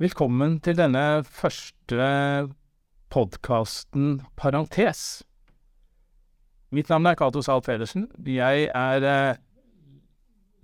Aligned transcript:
Velkommen 0.00 0.60
til 0.64 0.78
denne 0.78 1.20
første 1.28 2.48
podkasten 3.12 4.22
Parentes. 4.32 5.22
Mitt 6.72 6.88
navn 6.88 7.06
er 7.06 7.14
Cato 7.20 7.42
Zahl 7.44 7.60
Pedersen. 7.60 8.08
Jeg 8.24 8.70
er 8.72 9.04
eh, 9.04 9.36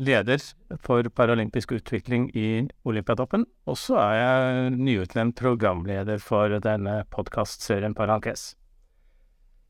leder 0.01 0.41
for 0.81 1.03
paralympisk 1.13 1.77
utvikling 1.77 2.31
i 2.33 2.69
Olympiatoppen. 2.89 3.45
Og 3.67 3.77
så 3.77 4.01
er 4.01 4.15
jeg 4.23 4.71
nyutnevnt 4.79 5.37
programleder 5.37 6.17
for 6.17 6.57
denne 6.65 7.03
podkastserien 7.13 7.95
Parentes. 7.95 8.55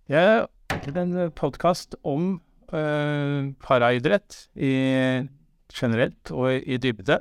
Jeg 0.06 0.46
har 0.70 0.98
en 1.00 1.32
podkast 1.34 1.96
om 2.06 2.38
eh, 2.70 3.50
paraidrett 3.58 4.54
generelt 4.54 6.30
og 6.30 6.62
i 6.62 6.78
dybde. 6.78 7.18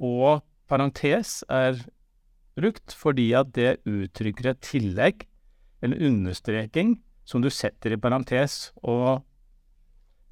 Og 0.00 0.40
parentes 0.64 1.44
er 1.52 1.76
brukt 2.56 2.96
fordi 2.96 3.36
at 3.36 3.52
det 3.52 3.84
uttrykker 3.84 4.48
et 4.54 4.64
tillegg, 4.64 5.28
en 5.84 5.92
understreking, 5.92 7.04
som 7.28 7.44
du 7.44 7.52
setter 7.52 7.92
i 7.92 8.00
parentes. 8.00 8.72
Og 8.80 9.20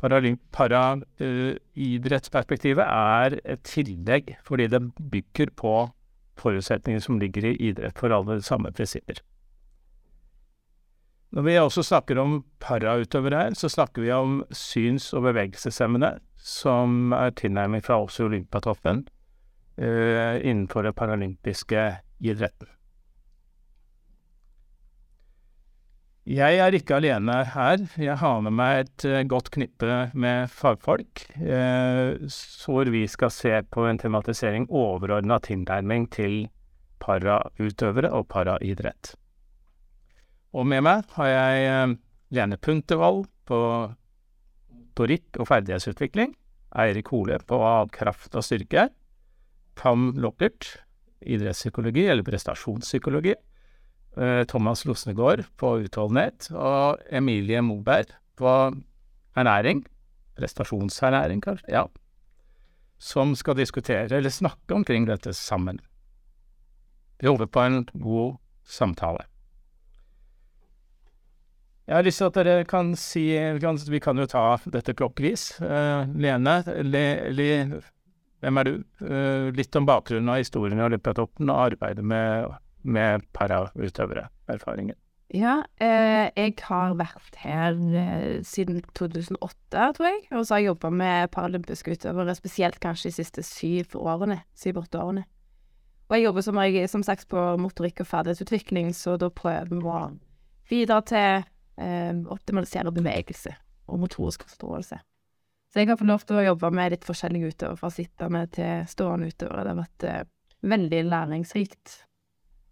paraidrettsperspektivet 0.01 2.89
uh, 2.89 2.89
er 2.89 3.37
et 3.45 3.61
tillegg 3.69 4.41
fordi 4.49 4.73
det 4.73 4.81
bygger 4.97 5.53
på 5.61 5.93
forutsetninger 6.41 7.05
som 7.05 7.21
ligger 7.21 7.53
i 7.53 7.61
idrett 7.69 8.01
for 8.01 8.09
alle 8.17 8.41
samme 8.41 8.73
prinsipper. 8.73 9.21
Når 11.33 11.47
vi 11.47 11.55
også 11.57 11.81
snakker 11.87 12.19
om 12.21 12.43
parautøvere 12.61 13.47
her, 13.47 13.55
så 13.57 13.71
snakker 13.73 14.05
vi 14.05 14.11
om 14.13 14.43
syns- 14.53 15.15
og 15.17 15.25
bevegelseshemmede, 15.31 16.19
som 16.37 17.15
er 17.17 17.33
tilnærming 17.39 17.81
fra 17.85 17.97
oss 18.03 18.19
i 18.21 18.27
Olympiatoppen 18.27 19.07
uh, 19.81 20.37
innenfor 20.45 20.85
den 20.85 20.97
paralympiske 20.99 21.87
idretten. 22.21 22.69
Jeg 26.29 26.61
er 26.63 26.77
ikke 26.77 27.01
alene 27.01 27.41
her. 27.55 27.81
Jeg 27.99 28.19
har 28.21 28.45
med 28.45 28.55
meg 28.61 28.83
et 28.85 29.09
uh, 29.09 29.23
godt 29.33 29.49
knippe 29.57 29.97
med 30.13 30.53
fagfolk, 30.53 31.25
uh, 31.41 32.21
hvor 32.67 32.93
vi 32.93 33.07
skal 33.09 33.33
se 33.33 33.57
på 33.73 33.89
en 33.89 34.05
tematisering 34.05 34.69
overordna 34.69 35.41
tilnærming 35.49 36.11
til 36.13 36.45
parautøvere 37.01 38.13
og 38.13 38.29
paraidrett. 38.29 39.17
Og 40.53 40.67
med 40.69 40.85
meg 40.85 41.05
har 41.17 41.29
jeg 41.31 41.69
uh, 41.73 41.95
Lene 42.37 42.59
Puntervold 42.61 43.25
på 43.49 43.61
motorikk 44.73 45.41
og 45.41 45.49
ferdighetsutvikling, 45.49 46.35
Eirik 46.83 47.09
Hole 47.13 47.39
på 47.49 47.61
kraft 47.93 48.37
og 48.37 48.45
styrke, 48.45 48.89
Pam 49.77 50.13
Lockert, 50.21 50.69
idrettspsykologi 51.25 52.05
eller 52.13 52.27
prestasjonspsykologi, 52.27 53.35
Eh, 54.17 54.45
Thomas 54.45 54.85
Losnegård 54.85 55.47
på 55.57 55.77
utholdenhet, 55.87 56.51
og 56.53 57.01
Emilie 57.09 57.63
Moberg 57.65 58.13
på 58.37 58.53
ernæring. 59.37 59.87
Prestasjonsernæring, 60.37 61.41
kanskje. 61.41 61.71
Ja. 61.73 61.87
Som 62.99 63.35
skal 63.35 63.57
diskutere, 63.57 64.13
eller 64.13 64.31
snakke 64.31 64.75
omkring 64.75 65.09
dette 65.09 65.33
sammen. 65.33 65.81
Vi 67.21 67.27
håper 67.27 67.47
på 67.47 67.61
en 67.61 67.85
god 67.95 68.37
samtale. 68.65 69.25
Jeg 71.89 71.97
har 71.99 72.07
lyst 72.07 72.23
til 72.23 72.29
at 72.31 72.37
dere 72.39 72.67
kan 72.69 72.93
si 72.97 73.25
kan, 73.61 73.79
Vi 73.91 74.01
kan 74.01 74.19
jo 74.19 74.29
ta 74.31 74.45
dette 74.71 74.95
klokkvis. 74.95 75.61
Uh, 75.61 76.07
Lene, 76.15 76.61
le, 76.87 77.07
le, 77.35 77.49
hvem 78.41 78.61
er 78.61 78.69
du? 78.69 78.77
Uh, 79.03 79.49
litt 79.57 79.75
om 79.77 79.89
bakgrunnen 79.89 80.31
av 80.31 80.39
historien 80.45 80.79
i 80.79 80.87
Olympiatoppen 80.87 81.51
og 81.51 81.65
arbeidet 81.73 82.07
med 82.07 82.53
med 82.83 83.23
parautøvere, 83.35 84.29
erfaringen? 84.49 84.97
Ja, 85.33 85.63
eh, 85.81 86.29
jeg 86.37 86.59
har 86.67 86.95
vært 86.99 87.37
her 87.41 87.77
eh, 87.97 88.43
siden 88.45 88.83
2008, 88.93 89.93
tror 89.97 90.09
jeg. 90.09 90.19
Og 90.31 90.45
så 90.45 90.55
har 90.55 90.61
jeg 90.61 90.67
jobba 90.67 90.91
med 90.91 91.31
paralympiske 91.33 91.97
utøvere, 91.97 92.35
spesielt 92.37 92.81
kanskje 92.81 93.09
de 93.09 93.17
siste 93.17 93.45
syv 93.47 93.97
årene. 93.97 94.43
Syv-åtte 94.55 95.01
årene. 95.01 95.25
Og 96.11 96.19
jeg 96.19 96.27
jobber 96.27 96.45
som, 96.45 96.61
jeg, 96.61 96.91
som 96.91 97.03
sagt 97.07 97.29
på 97.33 97.47
motorikk 97.57 98.03
og 98.05 98.11
ferdighetsutvikling, 98.11 98.93
så 98.93 99.17
da 99.17 99.31
prøver 99.33 99.73
vi 99.73 99.81
å 99.81 100.03
bidra 100.69 101.01
til 101.09 101.47
eh, 101.83 102.13
optimalisere 102.33 102.93
bevegelse 102.95 103.55
og 103.91 104.05
motorisk 104.05 104.47
forståelse. 104.47 105.01
Så 105.73 105.81
jeg 105.81 105.89
har 105.89 105.99
fått 105.99 106.11
lov 106.11 106.25
til 106.29 106.39
å 106.39 106.47
jobbe 106.51 106.71
med 106.75 106.93
litt 106.93 107.05
forskjellige 107.09 107.53
utøvere, 107.55 107.81
fra 107.81 107.91
sittende 107.93 108.43
til 108.53 108.89
stående 108.93 109.31
utøvere. 109.33 109.63
Det 109.65 109.73
har 109.73 109.81
vært 109.81 110.09
eh, 110.09 110.25
veldig 110.73 111.05
læringsrikt 111.09 111.95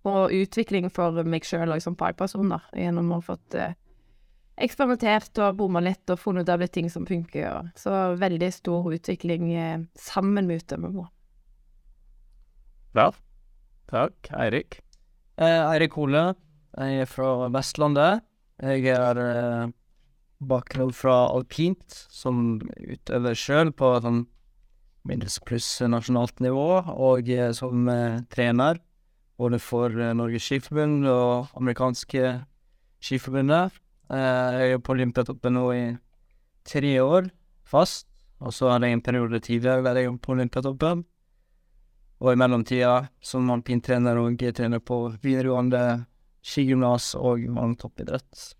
og 0.08 0.32
utvikling 0.32 0.88
for 0.92 1.20
meg 1.28 1.44
sjøl 1.44 1.74
og 1.74 1.82
som 1.84 1.96
fagperson, 2.00 2.52
da, 2.52 2.60
gjennom 2.76 3.10
å 3.10 3.20
ha 3.20 3.24
fått 3.24 3.56
eh, 3.58 3.74
eksperimentert 4.60 5.40
og 5.40 5.56
bomma 5.60 5.82
litt 5.84 6.12
og 6.12 6.20
funnet 6.20 6.48
ut 6.48 6.52
av 6.54 6.62
litt 6.64 6.72
ting 6.76 6.90
som 6.92 7.08
funker. 7.08 7.48
Og, 7.50 7.72
så 7.80 7.96
veldig 8.20 8.52
stor 8.54 8.92
utvikling 8.96 9.50
eh, 9.54 9.82
sammen 9.98 10.48
med 10.48 10.62
utøvere. 10.64 11.08
Vel, 12.96 13.18
Takk. 13.90 14.30
Eirik? 14.38 14.78
Eh, 15.40 15.72
Eirik 15.72 15.96
Hole. 15.98 16.34
Jeg 16.78 17.02
er 17.02 17.08
fra 17.10 17.48
Vestlandet. 17.50 18.22
Jeg 18.60 18.92
er 18.92 19.18
eh, 19.22 19.70
bakgrunn 20.40 20.92
fra 20.92 21.30
alpint, 21.32 22.04
som 22.12 22.60
utøver 22.76 23.36
sjøl 23.38 23.72
på 23.72 23.94
sånn 24.04 24.26
minus 25.08 25.38
pluss 25.48 25.68
nasjonalt 25.88 26.42
nivå, 26.44 26.82
og 26.92 27.28
eh, 27.32 27.52
som 27.56 27.88
eh, 27.88 28.20
trener 28.32 28.82
både 29.40 29.60
for 29.62 29.94
eh, 29.96 30.12
Norges 30.16 30.44
Skiforbund 30.44 31.08
og 31.08 31.54
amerikanske 31.56 32.34
skiforbundet. 33.00 33.78
Eh, 34.12 34.58
jeg 34.60 34.76
er 34.76 34.84
på 34.84 34.92
Olympiatoppen 34.96 35.56
nå 35.56 35.66
i 35.72 35.84
tre 36.68 36.92
år 37.00 37.30
fast, 37.64 38.08
og 38.40 38.52
så 38.56 38.74
hadde 38.74 38.90
jeg 38.90 38.98
en 38.98 39.06
periode 39.06 39.40
tidligere 39.40 39.84
der 39.86 40.02
jeg 40.02 40.10
var 40.10 40.20
på 40.20 40.36
Olympiatoppen. 40.36 41.04
Og 42.20 42.34
i 42.34 42.36
mellomtida 42.36 43.08
som 43.24 43.48
alpintrener 43.52 44.18
og 44.20 44.42
trener 44.52 44.82
på 44.84 45.06
videregående 45.22 46.04
skigymnas 46.42 47.14
og 47.18 47.44
toppidrett. 47.78 48.54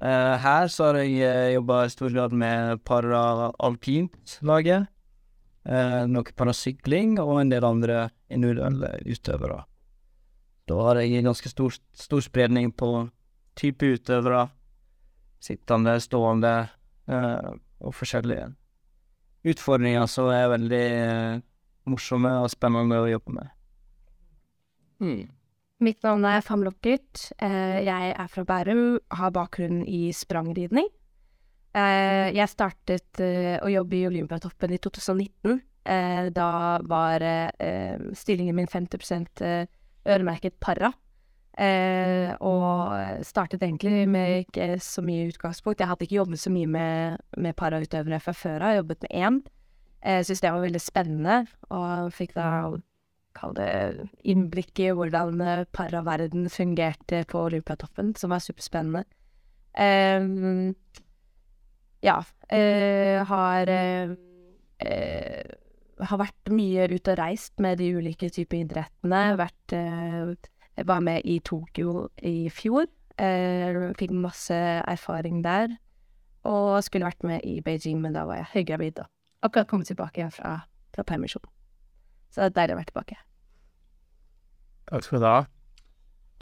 Uh, 0.00 0.36
her 0.40 0.68
så 0.72 0.84
har 0.88 1.00
jeg 1.02 1.20
uh, 1.20 1.52
jobba 1.54 1.84
i 1.84 1.90
stor 1.92 2.10
grad 2.14 2.32
med 2.32 2.80
para-alpint-laget. 2.88 4.86
Uh, 5.68 6.06
noe 6.08 6.36
parasykling 6.36 7.18
og 7.20 7.40
en 7.42 7.50
del 7.52 7.64
andre 7.68 8.08
individuelle 8.32 8.94
utøvere. 9.04 9.64
Da 10.70 10.74
har 10.86 11.02
jeg 11.02 11.26
ganske 11.26 11.48
stor, 11.52 11.76
stor 11.92 12.22
spredning 12.24 12.72
på 12.72 13.10
type 13.58 13.84
utøvere. 13.98 14.46
Sittende, 15.40 16.00
stående 16.00 16.54
uh, 17.10 17.52
og 17.80 17.94
forskjellige 17.96 18.50
utfordringer 19.46 20.06
som 20.10 20.30
er 20.32 20.50
veldig 20.52 20.84
eh, 20.84 21.42
morsomme 21.88 22.32
og 22.42 22.50
spennende 22.52 23.00
å 23.00 23.08
jobbe 23.08 23.36
med. 23.38 23.52
Mm. 25.00 25.22
Mitt 25.80 26.02
navn 26.04 26.26
er 26.28 26.42
Fam 26.44 26.60
Lockert. 26.60 27.30
Eh, 27.40 27.80
jeg 27.86 28.12
er 28.12 28.28
fra 28.28 28.44
Bærum, 28.44 28.98
har 29.16 29.30
bakgrunn 29.32 29.80
i 29.88 30.10
sprangridning. 30.12 30.90
Eh, 31.72 32.28
jeg 32.36 32.52
startet 32.52 33.20
eh, 33.24 33.56
å 33.64 33.70
jobbe 33.72 33.96
i 33.96 34.06
Olympiatoppen 34.10 34.74
i 34.76 34.80
2019. 34.82 35.62
Eh, 35.88 36.26
da 36.36 36.50
var 36.84 37.24
stillingen 38.12 38.58
min 38.58 38.68
50% 38.68 39.40
øremerket 40.04 40.58
para. 40.60 40.92
Eh, 41.56 42.36
og 42.44 43.24
startet 43.24 43.64
egentlig 43.64 44.04
med 44.08 44.44
ikke 44.44 44.76
så 44.84 45.00
mye 45.04 45.30
utgangspunkt. 45.32 45.80
Jeg 45.80 45.88
hadde 45.88 46.04
ikke 46.04 46.20
jobbet 46.20 46.44
så 46.44 46.52
mye 46.52 46.68
med, 46.76 47.24
med 47.40 47.56
parautøvere 47.56 48.20
fra 48.20 48.36
før 48.36 48.68
av. 48.68 48.76
Jobbet 48.82 49.08
med 49.08 49.16
én. 49.16 49.40
Jeg 50.04 50.28
syntes 50.28 50.44
det 50.44 50.52
var 50.52 50.64
veldig 50.64 50.80
spennende, 50.80 51.40
og 51.72 52.12
fikk 52.16 52.36
da 52.36 52.46
kall 53.40 53.56
det 53.56 53.70
innblikk 54.28 54.82
i 54.84 54.90
hvordan 54.96 55.40
paraverden 55.74 56.48
fungerte 56.52 57.24
på 57.30 57.46
Olympiatoppen, 57.48 58.14
som 58.20 58.34
var 58.34 58.44
superspennende. 58.44 59.04
Um, 59.74 60.74
ja. 62.04 62.20
Uh, 62.50 63.20
har 63.28 63.70
eh, 63.70 65.50
har 66.00 66.20
vært 66.20 66.52
mye 66.52 66.88
ute 66.90 67.14
og 67.14 67.20
reist 67.20 67.60
med 67.62 67.80
de 67.80 67.90
ulike 67.96 68.30
typer 68.32 68.62
idrettene. 68.62 69.20
Vært 69.40 69.76
eh, 69.76 70.32
var 70.86 71.04
med 71.04 71.26
i 71.28 71.38
Tokyo 71.44 72.08
i 72.24 72.48
fjor. 72.52 72.88
Eh, 73.20 73.80
fikk 74.00 74.14
masse 74.16 74.56
erfaring 74.56 75.42
der. 75.44 75.76
Og 76.48 76.80
skulle 76.84 77.08
vært 77.10 77.26
med 77.26 77.44
i 77.44 77.58
Beijing, 77.60 78.00
men 78.00 78.16
da 78.16 78.24
var 78.28 78.40
jeg 78.40 78.52
høygravid 78.54 79.02
akkurat 79.44 79.68
kommet 79.68 79.88
tilbake 79.88 80.30
fra, 80.32 80.58
fra 80.94 81.04
permisjon. 81.04 81.44
Så 82.32 82.42
det 82.42 82.50
er 82.50 82.56
deilig 82.60 82.74
å 82.76 82.80
være 82.80 82.90
tilbake. 82.92 83.20
Takk 84.90 85.04
skal 85.06 85.20
du 85.22 85.26
ha. 85.28 85.40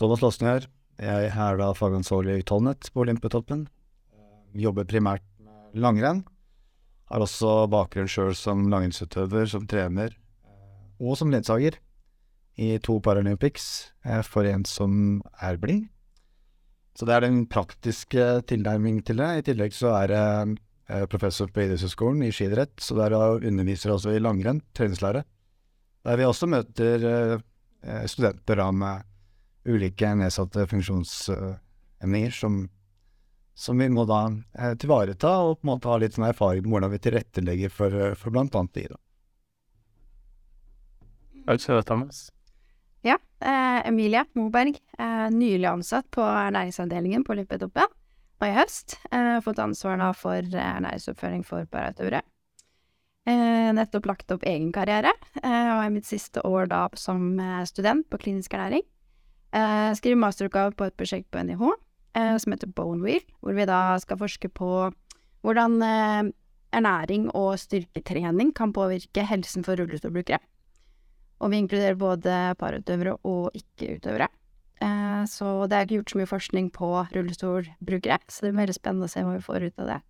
Thomas 0.00 0.22
Låsne 0.24 0.46
her. 0.48 0.66
Jeg 0.96 1.26
er 1.36 1.58
da 1.60 1.66
fagansvarlig 1.76 2.38
i 2.38 2.40
utholdenhet 2.40 2.88
på 2.94 3.02
Olympiatoppen. 3.02 3.66
jobber 4.56 4.86
primært 4.88 5.22
med 5.38 5.76
langrenn. 5.76 6.22
Har 7.12 7.20
også 7.20 7.68
bakgrunn 7.68 8.08
sjøl 8.08 8.32
som 8.34 8.70
langrennsutøver, 8.72 9.44
som 9.52 9.66
trener, 9.68 10.16
og 10.98 11.18
som 11.20 11.28
ledsager 11.30 11.76
i 12.56 12.78
to 12.80 12.96
Paralympics 13.04 13.92
for 14.24 14.48
en 14.48 14.64
som 14.64 15.20
er 15.42 15.60
blind. 15.60 15.90
Så 16.96 17.04
det 17.04 17.14
er 17.14 17.26
den 17.28 17.44
praktiske 17.46 18.40
tilnærmingen 18.48 19.04
til 19.04 19.20
det. 19.20 19.28
I 19.28 19.44
tillegg 19.44 19.76
så 19.76 19.92
er 19.92 20.14
jeg 20.88 21.10
professor 21.12 21.52
på 21.52 21.66
idrettshøyskolen 21.66 22.24
i 22.24 22.32
skidrett, 22.32 22.80
så 22.80 22.96
der 22.96 23.12
underviser 23.44 23.90
jeg 23.90 24.00
også 24.00 24.16
i 24.16 24.24
langrenn, 24.24 24.64
treningslære. 24.72 25.22
Der 26.08 26.16
vi 26.16 26.24
også 26.24 26.48
møter 26.48 27.42
studenter 28.10 28.58
da 28.58 28.72
med 28.74 29.04
ulike 29.68 30.14
nedsatte 30.14 30.66
funksjonsemninger 30.66 32.30
som, 32.30 32.68
som 33.54 33.78
vi 33.78 33.88
må 33.92 34.04
da 34.08 34.22
eh, 34.58 34.74
tilvareta, 34.80 35.34
og 35.44 35.60
på 35.60 35.66
en 35.66 35.72
måte 35.74 35.90
ha 35.90 35.98
litt 36.00 36.16
sånn 36.16 36.28
erfaring 36.30 36.64
med 36.64 36.72
hvordan 36.74 36.94
vi 36.94 37.02
tilrettelegger 37.04 37.74
for, 37.74 38.00
for 38.18 38.34
bl.a. 38.34 38.46
de, 38.48 38.88
da. 38.88 38.98
Thomas? 41.88 42.28
Ja, 43.06 43.16
eh, 43.40 43.88
Emilie 43.88 44.24
Moberg. 44.36 44.76
Eh, 44.98 45.28
nylig 45.32 45.68
ansatt 45.70 46.10
på 46.10 46.22
ernæringsavdelingen 46.22 47.24
på 47.24 47.34
Lippetoppen 47.38 47.88
Og 48.38 48.46
i 48.46 48.54
høst. 48.54 48.98
Eh, 49.10 49.38
fått 49.42 49.58
ansvaret 49.58 50.16
for 50.16 50.38
ernæringsoppføring 50.38 51.42
for 51.46 51.64
parautøvere. 51.72 52.20
Eh, 53.28 53.70
nettopp 53.76 54.06
lagt 54.08 54.32
opp 54.32 54.46
egen 54.48 54.70
karriere, 54.72 55.12
eh, 55.42 55.70
og 55.74 55.82
er 55.82 55.92
mitt 55.92 56.08
siste 56.08 56.40
år 56.48 56.70
da 56.70 56.86
som 56.96 57.36
student 57.68 58.08
på 58.08 58.20
klinisk 58.22 58.56
ernæring. 58.56 58.86
Eh, 59.52 59.92
skriver 59.96 60.20
masteroppgave 60.20 60.74
på 60.76 60.88
et 60.88 60.96
prosjekt 60.96 61.30
på 61.32 61.40
NIH 61.40 61.62
eh, 62.14 62.36
som 62.36 62.52
heter 62.52 62.72
Bone 62.72 63.02
Wheel, 63.04 63.24
hvor 63.40 63.56
vi 63.56 63.64
da 63.68 63.96
skal 64.02 64.20
forske 64.20 64.50
på 64.52 64.90
hvordan 65.46 65.78
eh, 65.82 66.30
ernæring 66.76 67.30
og 67.32 67.56
styrketrening 67.60 68.52
kan 68.56 68.74
påvirke 68.76 69.24
helsen 69.24 69.64
for 69.64 69.80
rullestolbrukere. 69.80 70.40
Og 71.40 71.52
vi 71.52 71.62
inkluderer 71.62 71.96
både 71.96 72.36
parutøvere 72.58 73.16
og 73.24 73.56
ikke-utøvere. 73.56 74.28
Eh, 74.82 75.24
så 75.30 75.66
det 75.66 75.76
er 75.76 75.86
ikke 75.86 76.00
gjort 76.00 76.12
så 76.12 76.20
mye 76.20 76.32
forskning 76.34 76.70
på 76.74 76.90
rullestolbrukere, 77.14 78.18
så 78.28 78.44
det 78.44 78.52
er 78.52 78.60
veldig 78.60 78.76
spennende 78.76 79.08
å 79.08 79.12
se 79.12 79.24
hva 79.24 79.38
vi 79.38 79.46
får 79.46 79.70
ut 79.70 79.84
av 79.84 79.92
det. 79.94 80.00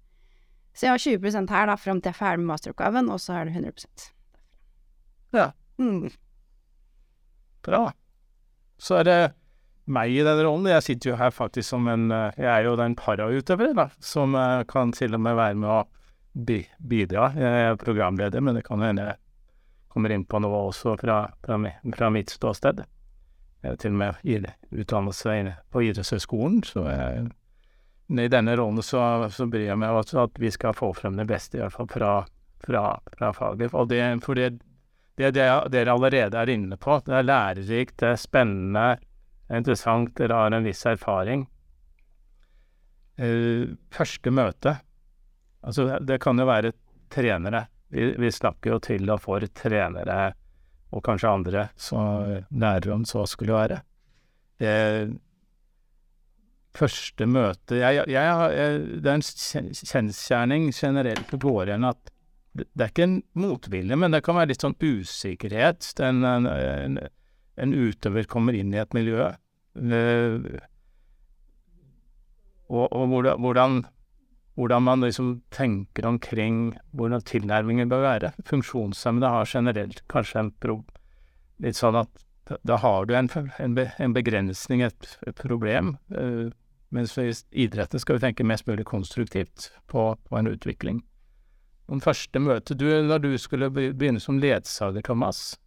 Så 0.79 0.87
jeg 0.87 0.95
har 0.95 1.03
20 1.03 1.51
her 1.51 1.67
da, 1.67 1.75
fram 1.75 2.01
til 2.01 2.13
jeg 2.13 2.15
er 2.15 2.23
ferdig 2.23 2.45
med 2.45 2.53
masteroppgaven, 2.53 3.11
og 3.11 3.19
så 3.21 3.41
er 3.41 3.49
det 3.49 3.57
100 3.59 4.13
Ja. 5.35 5.51
Mm. 5.79 6.11
Bra 7.67 7.89
så 8.79 9.01
er 9.01 9.07
det 9.09 9.21
meg 9.89 10.15
i 10.15 10.25
den 10.25 10.43
rollen. 10.45 10.69
Jeg 10.71 10.85
sitter 10.87 11.13
jo 11.13 11.21
her 11.21 11.33
faktisk 11.35 11.69
som 11.75 11.89
en 11.91 12.11
eh, 12.15 12.37
Jeg 12.39 12.51
er 12.53 12.69
jo 12.69 12.77
den 12.79 12.97
parautøveren, 12.99 13.77
da, 13.79 13.89
som 14.01 14.37
eh, 14.39 14.65
kan 14.71 14.93
til 14.95 15.17
og 15.19 15.25
med 15.25 15.39
være 15.39 15.59
med 15.59 15.71
å 15.73 15.81
bidra. 16.39 17.33
Jeg 17.35 17.65
er 17.71 17.81
programleder, 17.81 18.45
men 18.45 18.59
det 18.59 18.67
kan 18.69 18.85
hende 18.85 19.09
jeg 19.09 19.19
kommer 19.89 20.15
inn 20.15 20.27
på 20.29 20.39
noe 20.45 20.69
også 20.69 20.95
fra, 21.01 21.25
fra, 21.43 21.59
fra 21.97 22.11
mitt 22.15 22.31
ståsted. 22.31 22.85
Jeg 23.65 23.75
er 23.75 23.81
til 23.83 23.97
og 23.97 24.03
med 24.05 24.51
utdannelse 24.71 25.39
på 25.73 25.83
idrettshøyskolen, 25.89 26.61
så 26.63 26.85
jeg, 26.87 27.25
i 28.09 28.29
denne 28.33 28.57
rollen 28.57 28.83
så, 28.83 29.01
så 29.29 29.47
bryr 29.47 29.67
jeg 29.67 29.81
meg 29.81 29.93
også 29.93 30.23
at 30.25 30.41
vi 30.41 30.51
skal 30.53 30.77
få 30.77 30.93
frem 30.97 31.19
det 31.19 31.27
beste, 31.29 31.59
i 31.59 31.61
hvert 31.61 31.75
fall 31.75 31.91
fra, 31.93 32.13
fra, 32.65 32.83
fra 33.19 33.33
faget. 33.37 33.75
Og 33.77 33.91
det, 33.91 34.01
for 34.25 34.39
det, 34.39 34.49
det 35.21 35.35
dere 35.37 35.93
allerede 35.93 36.41
er 36.41 36.53
inne 36.55 36.79
på. 36.81 37.01
Det 37.05 37.19
er 37.19 37.29
lærerikt, 37.29 37.99
det 38.01 38.13
er 38.15 38.21
spennende, 38.23 38.89
det 39.45 39.53
er 39.53 39.63
interessant, 39.63 40.15
dere 40.17 40.41
har 40.41 40.57
en 40.57 40.69
viss 40.69 40.85
erfaring. 40.89 41.47
Uh, 43.19 43.75
første 43.91 44.31
møte 44.31 44.77
Altså, 45.67 45.97
det 46.07 46.21
kan 46.23 46.39
jo 46.39 46.45
være 46.47 46.71
trenere. 47.11 47.65
Vi, 47.91 48.13
vi 48.15 48.29
snakker 48.31 48.71
jo 48.71 48.77
til 48.79 49.11
og 49.11 49.19
for 49.25 49.43
trenere, 49.59 50.29
og 50.95 51.03
kanskje 51.05 51.33
andre, 51.35 51.65
så 51.77 51.99
lærere 52.55 52.95
om 52.95 53.03
så 53.05 53.25
skulle 53.27 53.57
være. 53.57 53.81
Det 54.63 54.71
første 56.77 57.27
møte 57.27 57.79
jeg, 57.81 58.03
jeg, 58.11 58.13
jeg, 58.13 58.81
Det 59.03 59.11
er 59.11 59.19
en 59.19 59.73
kjensgjerning 59.75 60.69
generelt 60.75 61.27
på 61.31 61.41
våren 61.43 61.87
at 61.89 62.13
det 62.59 62.85
er 62.85 62.91
ikke 62.91 63.07
en 63.07 63.19
motvilje, 63.39 63.97
men 63.99 64.15
det 64.15 64.23
kan 64.27 64.35
være 64.39 64.51
litt 64.51 64.65
sånn 64.65 64.75
usikkerhet. 64.81 65.93
En, 66.03 66.25
en, 66.27 66.99
en, 67.61 67.75
utøver 67.75 68.27
kommer 68.31 68.57
inn 68.57 68.73
i 68.75 68.81
et 68.83 68.97
miljø. 68.97 69.29
Uh, 69.79 70.59
og, 72.69 72.89
og 72.91 73.05
hvordan, 73.13 73.85
hvordan, 74.59 74.85
man 74.89 75.07
liksom 75.07 75.37
tenker 75.55 76.09
omkring 76.09 76.73
hvordan 76.91 77.23
tilnærmingen 77.29 77.93
bør 77.93 78.05
være. 78.09 78.33
Funksjonshemmede 78.49 79.31
har 79.37 79.49
generelt 79.49 80.03
kanskje 80.11 80.43
en 80.43 80.51
pro, 80.59 80.81
litt 81.63 81.79
sånn 81.79 82.01
at 82.03 82.28
da, 82.49 82.59
da 82.63 82.79
har 82.83 83.07
du 83.07 83.15
en, 83.17 83.29
en, 83.59 84.15
begrensning, 84.17 84.83
et, 84.87 85.13
et 85.27 85.37
problem. 85.37 85.97
Uh, 86.15 86.49
mens 86.95 87.19
i 87.21 87.33
idretten 87.53 88.01
skal 88.01 88.17
vi 88.17 88.25
tenke 88.25 88.47
mest 88.47 88.67
mulig 88.67 88.87
konstruktivt 88.89 89.71
på, 89.87 90.11
på 90.25 90.39
en 90.39 90.49
utvikling 90.49 91.03
Den 91.89 92.01
første 92.01 92.41
møte 92.41 92.77
du, 92.79 92.87
da 93.09 93.19
du 93.21 93.35
skulle 93.41 93.69
begynne 93.73 94.21
som 94.21 94.41
ledsager, 94.41 95.05
Thomas, 95.05 95.59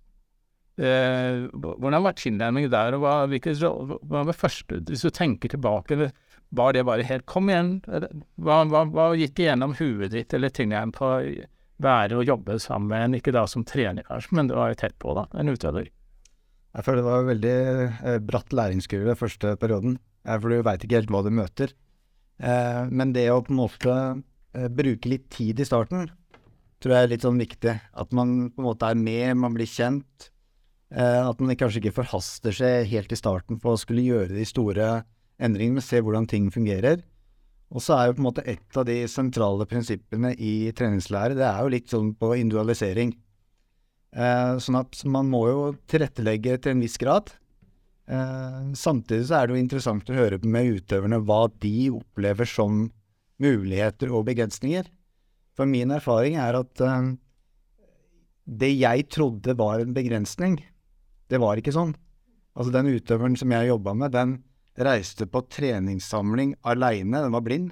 eh, 0.82 1.46
hvordan 1.54 2.08
var 2.08 2.18
tilnærmingen 2.18 2.74
der, 2.74 2.98
og 2.98 3.06
hva, 3.06 3.14
hvilke, 3.30 3.54
hva 3.54 4.26
var 4.32 4.38
første 4.38 4.82
Hvis 4.90 5.06
du 5.06 5.12
tenker 5.14 5.54
tilbake, 5.54 6.10
var 6.50 6.74
det 6.74 6.86
bare 6.90 7.06
helt 7.06 7.26
Kom 7.30 7.50
igjen! 7.54 7.80
Hva, 7.86 8.64
hva, 8.70 8.86
hva 8.90 9.10
gikk 9.18 9.44
igjennom 9.44 9.78
huet 9.78 10.14
ditt, 10.16 10.34
eller 10.34 10.54
tilnærmingen 10.54 10.98
på 10.98 11.10
å 11.10 11.24
være 11.82 12.18
og 12.20 12.28
jobbe 12.30 12.60
sammen 12.62 12.90
med 12.92 13.06
en, 13.06 13.18
ikke 13.18 13.34
da 13.34 13.48
som 13.50 13.66
trener, 13.66 14.06
kanskje, 14.06 14.36
men 14.38 14.50
du 14.50 14.58
var 14.58 14.74
jo 14.74 14.82
tett 14.84 14.98
på, 15.02 15.14
da, 15.18 15.26
en 15.38 15.50
utøver? 15.50 15.90
Jeg 16.72 16.88
føler 16.88 17.02
det 17.02 17.10
var 17.10 17.28
veldig 17.28 17.56
eh, 18.08 18.18
bratt 18.24 18.54
læringskurve 18.56 19.18
første 19.20 19.56
perioden, 19.60 19.98
for 20.24 20.48
du 20.48 20.64
veit 20.64 20.84
ikke 20.86 21.02
helt 21.02 21.12
hva 21.12 21.24
du 21.26 21.32
møter. 21.36 21.74
Eh, 22.40 22.84
men 22.88 23.12
det 23.16 23.28
å 23.32 23.42
på 23.44 23.52
en 23.52 23.60
måte 23.60 23.96
eh, 24.56 24.70
bruke 24.72 25.12
litt 25.12 25.28
tid 25.34 25.60
i 25.60 25.68
starten, 25.68 26.08
tror 26.82 26.96
jeg 26.96 27.08
er 27.08 27.12
litt 27.12 27.26
sånn 27.28 27.42
viktig. 27.42 27.76
At 27.76 28.16
man 28.16 28.54
på 28.56 28.64
en 28.64 28.70
måte 28.70 28.88
er 28.88 29.00
med, 29.00 29.36
man 29.42 29.58
blir 29.58 29.70
kjent. 29.70 30.32
At 30.92 31.40
man 31.40 31.56
kanskje 31.56 31.80
ikke 31.80 32.02
forhaster 32.02 32.52
seg 32.52 32.90
helt 32.92 33.14
i 33.16 33.16
starten 33.16 33.62
på 33.64 33.72
å 33.72 33.80
skulle 33.80 34.04
gjøre 34.04 34.34
de 34.36 34.44
store 34.44 34.88
endringene, 35.40 35.78
men 35.78 35.86
se 35.86 36.02
hvordan 36.04 36.26
ting 36.28 36.50
fungerer. 36.52 37.00
Og 37.72 37.80
så 37.80 37.96
er 37.96 38.10
jo 38.10 38.18
på 38.18 38.20
en 38.20 38.28
måte 38.28 38.44
et 38.44 38.76
av 38.76 38.84
de 38.90 38.98
sentrale 39.08 39.68
prinsippene 39.72 40.34
i 40.36 40.72
treningslære, 40.76 41.38
det 41.40 41.48
er 41.48 41.62
jo 41.64 41.72
litt 41.72 41.94
sånn 41.94 42.12
på 42.20 42.34
individualisering. 42.42 43.14
Eh, 44.12 44.58
sånn 44.60 44.76
at 44.82 45.04
man 45.08 45.30
må 45.32 45.46
jo 45.48 45.62
tilrettelegge 45.88 46.58
til 46.60 46.76
en 46.76 46.84
viss 46.84 46.98
grad. 47.00 47.32
Eh, 48.12 48.72
samtidig 48.76 49.30
så 49.30 49.38
er 49.38 49.48
det 49.48 49.56
jo 49.56 49.64
interessant 49.64 50.10
å 50.12 50.18
høre 50.18 50.42
med 50.44 50.82
utøverne 50.82 51.22
hva 51.24 51.46
de 51.64 51.92
opplever 51.96 52.50
som 52.50 52.90
muligheter 53.42 54.12
og 54.12 54.28
begrensninger. 54.28 54.90
For 55.56 55.70
min 55.70 55.94
erfaring 55.96 56.38
er 56.40 56.58
at 56.60 56.82
uh, 56.84 57.12
det 58.46 58.72
jeg 58.72 59.08
trodde 59.12 59.56
var 59.60 59.82
en 59.82 59.96
begrensning, 59.96 60.60
det 61.32 61.40
var 61.42 61.60
ikke 61.60 61.74
sånn. 61.76 61.92
Altså 62.56 62.72
den 62.76 62.92
utøveren 62.92 63.36
som 63.40 63.52
jeg 63.52 63.70
jobba 63.70 63.94
med, 63.98 64.16
den 64.16 64.38
reiste 64.80 65.28
på 65.28 65.44
treningssamling 65.52 66.56
aleine, 66.68 67.24
den 67.24 67.36
var 67.36 67.44
blind, 67.46 67.72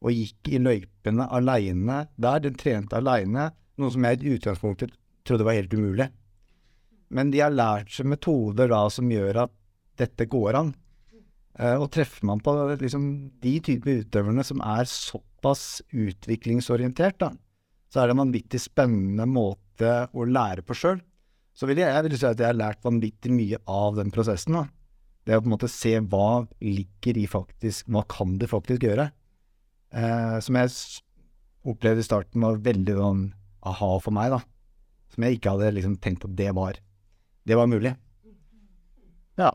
og 0.00 0.16
gikk 0.16 0.50
i 0.50 0.60
løypene 0.62 1.26
aleine 1.30 2.04
der. 2.16 2.42
Den 2.46 2.58
trente 2.58 2.98
aleine, 2.98 3.50
noe 3.78 3.94
som 3.94 4.06
jeg 4.06 4.22
i 4.24 4.36
utgangspunktet 4.38 4.94
trodde 5.30 5.46
var 5.46 5.58
helt 5.58 5.74
umulig. 5.74 6.10
Men 7.10 7.32
de 7.32 7.42
har 7.42 7.54
lært 7.54 7.90
seg 7.94 8.10
metoder 8.10 8.70
da 8.70 8.84
som 8.92 9.10
gjør 9.10 9.44
at 9.46 9.54
dette 10.00 10.26
går 10.30 10.58
an. 10.58 10.72
Uh, 11.58 11.76
og 11.82 11.90
treffer 11.92 12.24
man 12.28 12.40
på 12.40 12.54
liksom, 12.80 13.04
de 13.42 13.56
typer 13.64 14.04
utøverne 14.04 14.44
som 14.46 14.62
er 14.64 14.86
såpass 14.88 15.82
utviklingsorientert, 15.90 17.18
da, 17.20 17.32
så 17.90 18.00
er 18.00 18.08
det 18.08 18.14
en 18.14 18.22
vanvittig 18.22 18.60
spennende 18.62 19.26
måte 19.28 20.06
å 20.14 20.26
lære 20.28 20.64
på 20.64 20.76
sjøl. 20.78 21.00
Så 21.56 21.66
vil 21.68 21.82
jeg, 21.82 21.90
jeg 21.90 22.06
vil 22.06 22.16
si 22.16 22.28
at 22.28 22.40
jeg 22.40 22.48
har 22.52 22.56
lært 22.56 22.86
vanvittig 22.86 23.32
mye 23.34 23.58
av 23.68 23.98
den 23.98 24.12
prosessen. 24.14 24.56
da. 24.56 24.68
Det 25.26 25.36
å 25.36 25.42
på 25.42 25.50
en 25.50 25.56
måte 25.56 25.68
se 25.68 25.96
hva 26.00 26.46
ligger 26.64 27.18
i 27.20 27.26
faktisk 27.28 27.90
Hva 27.92 28.06
kan 28.08 28.38
de 28.40 28.48
faktisk 28.48 28.86
gjøre? 28.86 29.10
Eh, 29.90 30.38
som 30.40 30.56
jeg 30.56 30.72
opplevde 31.66 32.00
i 32.00 32.06
starten 32.06 32.46
var 32.46 32.62
veldig 32.64 32.96
sånn 32.96 33.24
aha 33.66 33.90
for 34.00 34.16
meg, 34.16 34.32
da. 34.32 34.40
Som 35.10 35.26
jeg 35.26 35.38
ikke 35.38 35.56
hadde 35.56 35.74
liksom 35.76 35.98
tenkt 36.02 36.24
at 36.28 36.36
det 36.38 36.52
var, 36.56 36.78
det 37.46 37.58
var 37.58 37.68
mulig. 37.70 37.94
Ja. 39.40 39.50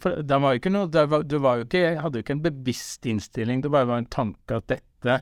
For 0.00 0.22
det 0.24 0.38
var 0.40 0.54
jo 0.54 0.60
ikke 0.62 0.72
noe 0.72 0.88
var, 0.88 1.24
Du 1.28 1.36
var 1.42 1.60
jo 1.60 1.66
ikke, 1.66 1.82
hadde 2.00 2.20
jo 2.20 2.24
ikke 2.24 2.36
en 2.38 2.46
bevisst 2.46 3.06
innstilling, 3.08 3.60
det 3.64 3.72
bare 3.72 3.90
var 3.90 4.00
en 4.00 4.10
tanke 4.12 4.56
at 4.56 4.68
dette 4.70 5.18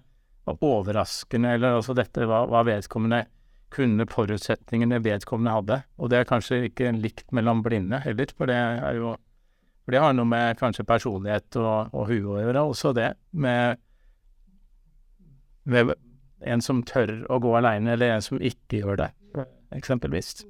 var 0.47 0.65
overraskende, 0.65 1.57
eller 1.57 1.81
altså 1.81 1.97
dette 1.97 2.29
var, 2.29 2.49
var 2.53 2.69
vedkommende 2.69 3.25
kunne 3.71 4.07
forutsetningene 4.11 4.99
vedkommende 5.05 5.55
hadde. 5.55 5.81
Og 6.03 6.11
det 6.11 6.21
er 6.21 6.29
kanskje 6.29 6.65
ikke 6.69 6.91
likt 6.99 7.31
mellom 7.37 7.63
blinde 7.63 8.03
heller, 8.05 8.33
for 8.37 8.51
det 8.51 8.57
er 8.59 8.97
jo 8.99 9.17
For 9.81 9.95
det 9.97 10.01
har 10.03 10.13
noe 10.13 10.29
med 10.29 10.59
kanskje 10.61 10.85
personlighet 10.85 11.57
og, 11.57 11.95
og 11.97 12.11
hue 12.11 12.35
å 12.35 12.41
gjøre, 12.43 12.63
også 12.69 12.93
det. 12.95 13.15
Med 13.33 13.79
ved 15.65 15.95
en 16.41 16.63
som 16.65 16.83
tør 16.87 17.21
å 17.31 17.39
gå 17.43 17.53
aleine, 17.59 17.95
eller 17.95 18.17
en 18.17 18.25
som 18.25 18.41
ikke 18.41 18.83
gjør 18.83 19.01
det, 19.05 19.11
eksempelvis. 19.77 20.41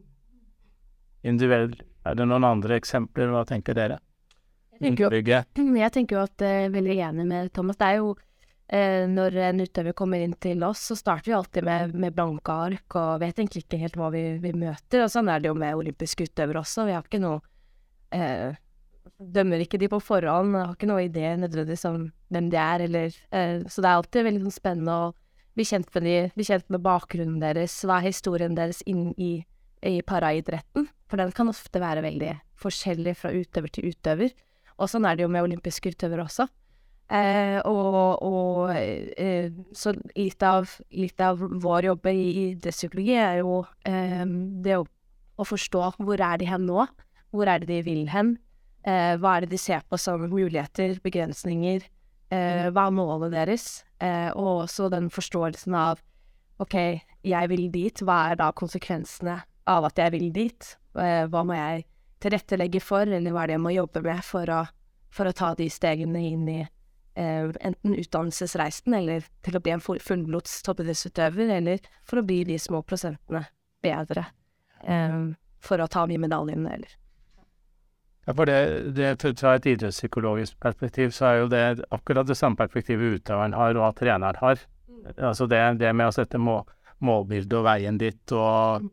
Individuell 1.26 1.74
Er 2.00 2.16
det 2.16 2.24
noen 2.24 2.46
andre 2.48 2.78
eksempler? 2.80 3.28
Hva 3.28 3.42
tenker 3.44 3.76
dere? 3.76 3.98
Jeg 4.72 4.96
tenker 4.96 5.12
jo, 5.12 5.36
jeg 5.82 5.92
tenker 5.92 6.16
jo 6.16 6.22
at 6.24 6.40
jeg 6.40 6.64
er 6.64 6.72
veldig 6.72 6.96
enig 7.10 7.26
med 7.28 7.50
Thomas. 7.52 7.76
Det 7.76 7.90
er 7.90 7.98
jo 7.98 8.14
eh, 8.72 9.04
når 9.10 9.36
en 9.50 9.60
utøver 9.66 9.96
kommer 9.98 10.24
inn 10.24 10.32
til 10.40 10.64
oss, 10.64 10.86
så 10.88 10.96
starter 10.96 11.28
vi 11.28 11.36
alltid 11.36 11.68
med, 11.68 11.92
med 11.92 12.16
blanke 12.16 12.56
ark 12.68 12.96
og 12.96 13.20
vet 13.20 13.36
egentlig 13.36 13.66
ikke 13.66 13.82
helt 13.82 14.00
hva 14.00 14.08
vi, 14.14 14.24
vi 14.40 14.54
møter. 14.56 15.04
Og 15.04 15.12
sånn 15.12 15.28
er 15.28 15.44
det 15.44 15.52
jo 15.52 15.58
med 15.60 15.76
olympiske 15.76 16.30
utøvere 16.30 16.62
også. 16.62 16.88
Vi 16.88 16.96
har 16.96 17.04
ikke 17.04 17.22
noe 17.22 17.42
eh, 18.16 18.56
Dømmer 19.20 19.60
ikke 19.60 19.78
de 19.80 19.88
på 19.90 19.98
forhånd, 20.00 20.54
har 20.56 20.72
ikke 20.72 20.88
noe 20.88 21.02
idé 21.04 21.34
nødvendigvis 21.36 21.84
om 21.88 22.06
hvem 22.32 22.48
de 22.52 22.56
er, 22.60 22.84
eller 22.86 23.16
eh, 23.36 23.60
Så 23.68 23.82
det 23.82 23.90
er 23.90 23.98
alltid 23.98 24.26
veldig 24.26 24.42
sånn 24.46 24.54
spennende 24.54 24.96
å 24.96 25.10
bli 25.56 25.66
kjent 25.66 25.90
med 25.96 26.06
de, 26.06 26.16
bli 26.36 26.46
kjent 26.46 26.68
med 26.72 26.82
bakgrunnen 26.84 27.40
deres, 27.42 27.80
hva 27.86 27.98
er 27.98 28.10
historien 28.10 28.54
deres 28.58 28.82
inn 28.88 29.10
i, 29.18 29.32
i 29.86 30.00
paraidretten. 30.06 30.88
For 31.10 31.20
den 31.20 31.34
kan 31.34 31.50
ofte 31.50 31.82
være 31.82 32.04
veldig 32.06 32.36
forskjellig 32.60 33.16
fra 33.18 33.32
utøver 33.34 33.74
til 33.74 33.90
utøver. 33.90 34.34
Og 34.80 34.90
sånn 34.90 35.06
er 35.08 35.18
det 35.18 35.26
jo 35.26 35.32
med 35.32 35.44
olympiske 35.48 35.92
utøvere 35.92 36.24
også. 36.28 36.46
Eh, 37.10 37.58
og 37.66 38.22
og 38.22 38.70
eh, 38.70 39.50
så 39.74 39.96
litt 40.14 40.42
av, 40.46 40.70
litt 40.94 41.20
av 41.20 41.40
vår 41.40 41.88
jobb 41.88 42.06
i 42.12 42.20
idrettspsykologi 42.52 43.16
er 43.18 43.40
jo 43.40 43.64
eh, 43.88 44.22
det 44.62 44.76
å, 44.78 44.84
å 45.34 45.46
forstå 45.48 45.82
hvor 45.98 46.22
er 46.22 46.38
de 46.38 46.46
hen 46.46 46.68
nå? 46.68 46.86
Hvor 47.34 47.50
er 47.50 47.62
det 47.62 47.70
de 47.72 47.80
vil 47.86 48.06
hen? 48.12 48.36
Eh, 48.86 49.16
hva 49.18 49.36
er 49.36 49.44
det 49.44 49.56
de 49.56 49.60
ser 49.60 49.82
på 49.90 49.98
som 49.98 50.22
muligheter, 50.22 51.00
begrensninger? 51.02 51.82
Eh, 52.30 52.68
hva 52.70 52.86
er 52.86 52.94
målet 52.94 53.32
deres? 53.34 53.84
Eh, 53.98 54.30
og 54.38 54.66
også 54.66 54.88
den 54.92 55.08
forståelsen 55.10 55.74
av 55.74 56.00
OK, 56.62 56.76
jeg 57.26 57.50
vil 57.50 57.66
dit. 57.72 58.02
Hva 58.06 58.30
er 58.30 58.40
da 58.40 58.50
konsekvensene 58.56 59.40
av 59.70 59.86
at 59.88 59.98
jeg 59.98 60.14
vil 60.14 60.28
dit? 60.34 60.74
Eh, 60.98 61.24
hva 61.30 61.42
må 61.46 61.56
jeg 61.58 61.86
tilrettelegge 62.20 62.82
for, 62.84 63.08
eller 63.08 63.32
hva 63.32 63.44
er 63.44 63.50
det 63.50 63.56
jeg 63.58 63.64
må 63.64 63.72
jobbe 63.74 64.02
med 64.04 64.22
for 64.26 64.52
å, 64.52 64.60
for 65.10 65.30
å 65.30 65.34
ta 65.36 65.54
de 65.58 65.66
stegene 65.72 66.20
inn 66.28 66.46
i 66.52 66.58
eh, 66.60 67.48
enten 67.64 67.96
utdannelsesreisen, 67.96 68.94
eller 69.00 69.24
til 69.46 69.56
å 69.56 69.62
bli 69.64 69.72
en 69.74 69.82
full- 69.84 70.02
fullblods 70.04 70.60
toppidrettsutøver, 70.68 71.50
eller 71.56 71.80
for 72.04 72.20
å 72.20 72.26
bli 72.28 72.42
de 72.48 72.58
små 72.60 72.82
prosentene 72.86 73.46
bedre 73.82 74.26
eh, 74.84 75.22
for 75.64 75.80
å 75.80 75.88
ta 75.90 76.06
de 76.06 76.20
medaljene, 76.20 76.76
eller 76.76 76.96
Ja, 78.26 78.34
for 78.36 78.46
det, 78.46 78.58
det, 78.96 79.14
Fra 79.40 79.54
et 79.56 79.66
idrettspsykologisk 79.66 80.58
perspektiv 80.60 81.14
så 81.16 81.26
er 81.30 81.38
jo 81.40 81.48
det 81.50 81.64
akkurat 81.90 82.28
det 82.28 82.36
samme 82.36 82.56
perspektivet 82.56 83.20
utøveren 83.20 83.56
har, 83.56 83.74
og 83.78 83.88
at 83.88 84.00
treneren 84.02 84.40
har. 84.40 84.60
Altså 85.16 85.46
det, 85.48 85.60
det 85.80 85.94
med 85.96 86.10
å 86.10 86.14
sette 86.14 86.38
må, 86.38 86.60
målbildet 87.00 87.56
og 87.56 87.64
veien 87.64 87.98
dit, 87.98 88.34
og, 88.36 88.90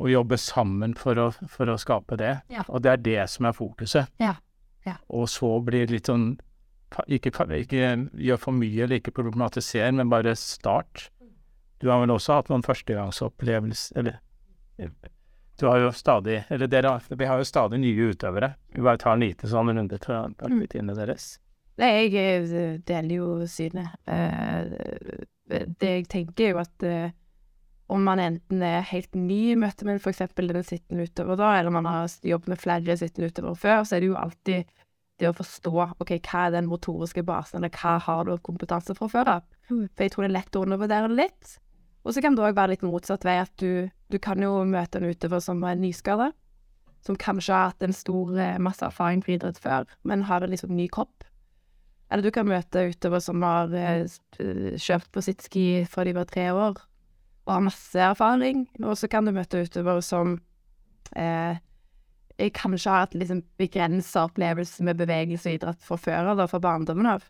og 0.00 0.10
jobbe 0.10 0.38
sammen 0.40 0.96
for 0.98 1.20
å, 1.20 1.28
for 1.50 1.70
å 1.70 1.76
skape 1.80 2.18
det. 2.20 2.38
Ja. 2.52 2.64
Og 2.68 2.82
det 2.84 2.94
er 2.94 3.04
det 3.04 3.28
som 3.30 3.50
er 3.50 3.56
fokuset. 3.56 4.10
Ja, 4.22 4.34
ja. 4.88 4.96
Og 5.12 5.28
så 5.32 5.52
blir 5.64 5.86
det 5.86 5.98
litt 5.98 6.10
sånn 6.10 6.34
ikke, 7.10 7.32
ikke 7.58 7.86
gjør 8.22 8.38
for 8.38 8.54
mye, 8.54 8.84
eller 8.84 9.00
ikke 9.00 9.14
problematisere, 9.16 9.90
men 9.92 10.12
bare 10.12 10.36
start. 10.38 11.08
Du 11.82 11.90
har 11.90 12.00
vel 12.00 12.14
også 12.14 12.38
hatt 12.38 12.48
noen 12.52 12.62
førstegangsopplevelser 12.64 13.98
Eller 13.98 14.20
du 15.60 15.66
har 15.66 15.78
jo 15.78 15.92
stadig 15.94 16.44
Eller 16.48 16.66
dere 16.66 16.96
har, 16.96 17.02
vi 17.08 17.26
har 17.28 17.38
jo 17.38 17.46
stadig 17.46 17.78
nye 17.80 18.10
utøvere. 18.10 18.54
Vi 18.74 18.82
bare 18.82 18.98
tar 18.98 19.14
en 19.14 19.22
liten 19.22 19.50
sånn 19.50 19.70
runde 19.70 19.98
fra 20.02 20.24
rutinene 20.42 20.96
deres. 20.98 21.36
Nei, 21.80 21.90
jeg 22.14 22.46
eh, 22.54 22.78
deler 22.86 23.14
jo 23.16 23.28
synet. 23.50 23.96
Eh, 24.06 25.24
det 25.50 25.90
jeg 25.90 26.08
tenker, 26.10 26.44
er 26.46 26.54
jo 26.54 26.62
at 26.62 26.86
eh, 26.86 27.14
om 27.92 28.04
man 28.06 28.22
enten 28.22 28.62
er 28.64 28.86
helt 28.88 29.14
ny 29.18 29.40
i 29.52 29.58
møte 29.58 29.86
med 29.86 30.00
f.eks. 30.00 30.22
den 30.38 30.62
sittende 30.66 31.06
utøver, 31.08 31.36
da, 31.38 31.50
eller 31.58 31.74
man 31.74 31.88
har 31.88 32.14
jobbet 32.24 32.54
med 32.54 32.62
flere 32.62 32.96
sittende 32.96 33.28
utøvere 33.30 33.58
før, 33.60 33.82
så 33.84 33.96
er 33.96 34.04
det 34.04 34.10
jo 34.12 34.20
alltid 34.20 34.72
det 35.20 35.28
å 35.30 35.36
forstå 35.36 35.74
ok, 36.02 36.14
hva 36.26 36.46
er 36.46 36.54
den 36.56 36.70
motoriske 36.70 37.22
basen, 37.26 37.60
eller 37.60 37.74
hva 37.74 37.98
har 38.02 38.24
du 38.26 38.34
kompetanse 38.42 38.96
fra 38.98 39.10
før 39.10 39.30
av. 39.36 39.44
For 39.68 40.02
jeg 40.02 40.14
tror 40.14 40.24
det 40.24 40.30
er 40.30 40.38
lett 40.38 40.56
å 40.58 40.64
undervurdere 40.64 41.10
det 41.12 41.18
litt. 41.20 41.52
Og 42.04 42.14
så 42.14 42.22
kan 42.24 42.36
det 42.36 42.44
òg 42.44 42.56
være 42.56 42.74
litt 42.74 42.84
motsatt 42.84 43.24
vei, 43.24 43.38
at 43.40 43.52
du, 43.60 43.88
du 44.12 44.18
kan 44.22 44.40
jo 44.42 44.58
møte 44.68 45.00
en 45.00 45.08
utøver 45.08 45.40
som 45.40 45.62
er 45.64 45.78
nyskada, 45.80 46.30
som 47.04 47.16
kanskje 47.20 47.52
har 47.52 47.70
hatt 47.72 47.84
en 47.84 47.96
stor 47.96 48.32
eh, 48.40 48.58
masse 48.62 48.84
erfaring 48.84 49.24
på 49.24 49.34
idrett 49.36 49.60
før, 49.60 49.88
men 50.04 50.26
har 50.28 50.44
en 50.44 50.52
liksom 50.52 50.74
ny 50.76 50.88
kropp. 50.92 51.24
Eller 52.12 52.26
du 52.26 52.32
kan 52.34 52.48
møte 52.48 52.90
utøvere 52.92 53.22
som 53.24 53.42
har 53.42 53.72
kjøpt 54.36 55.08
på 55.10 55.22
sitt 55.24 55.42
ski 55.42 55.66
fra 55.90 56.04
de 56.06 56.12
var 56.16 56.28
tre 56.28 56.50
år, 56.52 56.76
og 57.44 57.52
har 57.52 57.64
masse 57.64 58.00
erfaring. 58.00 58.66
Og 58.84 58.96
så 59.00 59.08
kan 59.10 59.26
du 59.26 59.32
møte 59.34 59.64
utøvere 59.64 60.04
som 60.04 60.36
eh, 61.16 61.56
eh, 62.38 62.52
kanskje 62.54 62.92
har 62.92 63.06
hatt 63.06 63.16
liksom 63.18 63.42
begrensa 63.60 64.26
opplevelse 64.28 64.84
med 64.86 65.00
bevegelse 65.00 65.50
og 65.50 65.58
idrett 65.58 65.84
fra 65.84 65.98
før 66.00 66.32
av, 66.34 66.44
fra 66.50 66.62
barndommen 66.62 67.10
av. 67.16 67.26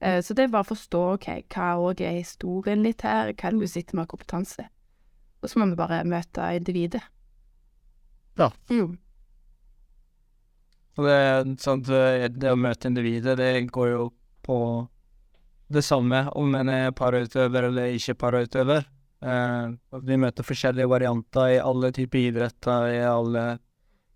Eh, 0.00 0.20
så 0.22 0.34
det 0.36 0.44
er 0.44 0.52
bare 0.52 0.66
å 0.66 0.72
forstå 0.72 1.02
ok, 1.14 1.28
hva 1.52 1.68
òg 1.80 2.02
er 2.04 2.18
historien 2.18 2.82
litt 2.84 3.04
her, 3.06 3.32
hva 3.32 3.48
er 3.48 3.56
det 3.56 3.64
du 3.64 3.70
sitter 3.70 3.96
med 3.96 4.06
av 4.06 4.12
kompetanse. 4.12 4.66
Og 5.40 5.50
så 5.50 5.60
må 5.60 5.68
vi 5.70 5.78
bare 5.78 6.02
møte 6.08 6.48
individet. 6.56 7.02
Ja. 8.36 8.50
Mm. 8.68 8.98
Og 10.96 11.04
det, 11.04 11.16
sant, 11.60 11.88
eh, 11.92 12.26
det 12.32 12.52
å 12.52 12.60
møte 12.60 12.90
individet, 12.90 13.38
det 13.40 13.68
går 13.72 13.88
jo 13.94 14.10
på 14.44 14.58
det 15.72 15.82
samme 15.82 16.26
om 16.38 16.54
en 16.54 16.68
er 16.70 16.92
parautøver 16.96 17.70
eller 17.70 17.96
ikke 17.96 18.16
parautøver. 18.20 18.84
Eh, 19.26 19.72
vi 20.04 20.20
møter 20.20 20.46
forskjellige 20.46 20.92
varianter 20.92 21.56
i 21.56 21.62
alle 21.62 21.90
typer 21.96 22.28
idretter, 22.30 22.90
i 22.92 23.00
alle 23.08 23.46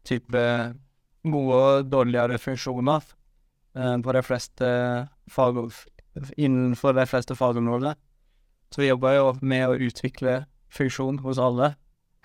typer 0.07 0.77
gode 1.25 1.57
og 1.57 1.89
dårligere 1.93 2.39
funksjoner 2.41 3.09
på 4.05 4.13
de 4.13 4.23
fleste 4.27 4.69
fag, 5.31 5.59
innenfor 6.37 6.93
de 6.93 7.07
fleste 7.07 7.37
fagområder. 7.39 7.95
Så 8.71 8.83
vi 8.83 8.91
jobber 8.91 9.17
jo 9.17 9.27
med 9.43 9.67
å 9.67 9.79
utvikle 9.89 10.45
funksjon 10.71 11.19
hos 11.25 11.41
alle, 11.43 11.75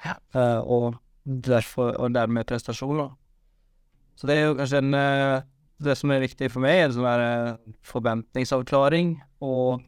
eh, 0.06 0.62
og, 0.62 1.00
derfor, 1.26 1.96
og 1.98 2.14
dermed 2.14 2.46
prestasjoner. 2.50 3.10
Så 4.16 4.30
det 4.30 4.38
er 4.38 4.48
jo 4.48 4.58
kanskje 4.60 4.82
en 4.84 4.94
eh, 4.94 5.44
Det 5.76 5.92
som 6.00 6.12
er 6.12 6.22
viktig 6.24 6.48
for 6.54 6.64
meg, 6.64 6.78
er 6.80 6.86
en 6.86 6.94
sånn 6.96 7.08
eh, 7.12 7.74
forventningsavklaring 7.84 9.10
og 9.44 9.82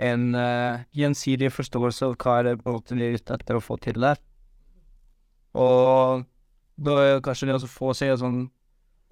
en 0.00 0.22
uh, 0.32 0.80
gjensidig 0.96 1.50
forståelse 1.52 2.06
av 2.06 2.14
hva 2.22 2.38
er 2.38 2.46
det 2.46 2.54
på 2.62 2.70
en 2.70 2.78
måte 2.78 2.96
vi 2.96 3.04
er 3.04 3.18
ute 3.20 3.36
etter 3.36 3.58
å 3.58 3.60
få 3.60 3.76
til 3.84 4.00
der. 4.00 4.16
Og 5.52 6.24
da 6.80 6.94
er 7.02 7.10
det 7.10 7.26
kanskje 7.26 7.50
det 7.50 7.58
å 7.58 7.68
få 7.68 7.92
seg 7.92 8.14
et 8.14 8.22
sånn 8.22 8.46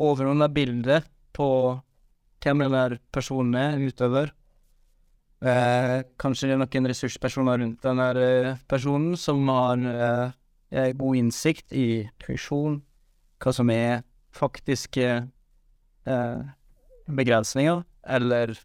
overordna 0.01 0.49
bilde 0.49 1.03
på 1.39 1.49
hvem 2.43 2.65
den 2.65 2.75
der 2.75 2.99
personen 3.15 3.55
er, 3.59 3.79
utøver. 3.79 4.33
Eh, 5.39 6.01
kanskje 6.19 6.51
det 6.51 6.57
er 6.57 6.63
noen 6.65 6.91
ressurspersoner 6.91 7.61
rundt 7.63 7.85
den 7.87 8.01
der 8.03 8.19
eh, 8.23 8.61
personen 8.71 9.15
som 9.19 9.45
har 9.53 9.79
eh, 9.79 10.31
eh, 10.75 10.93
god 10.99 11.19
innsikt 11.21 11.75
i 11.75 12.09
funksjon, 12.25 12.81
hva 13.39 13.55
som 13.55 13.71
er 13.71 14.03
faktiske 14.35 15.07
eh, 15.07 16.41
begrensninger, 17.07 17.85
eller 18.09 18.57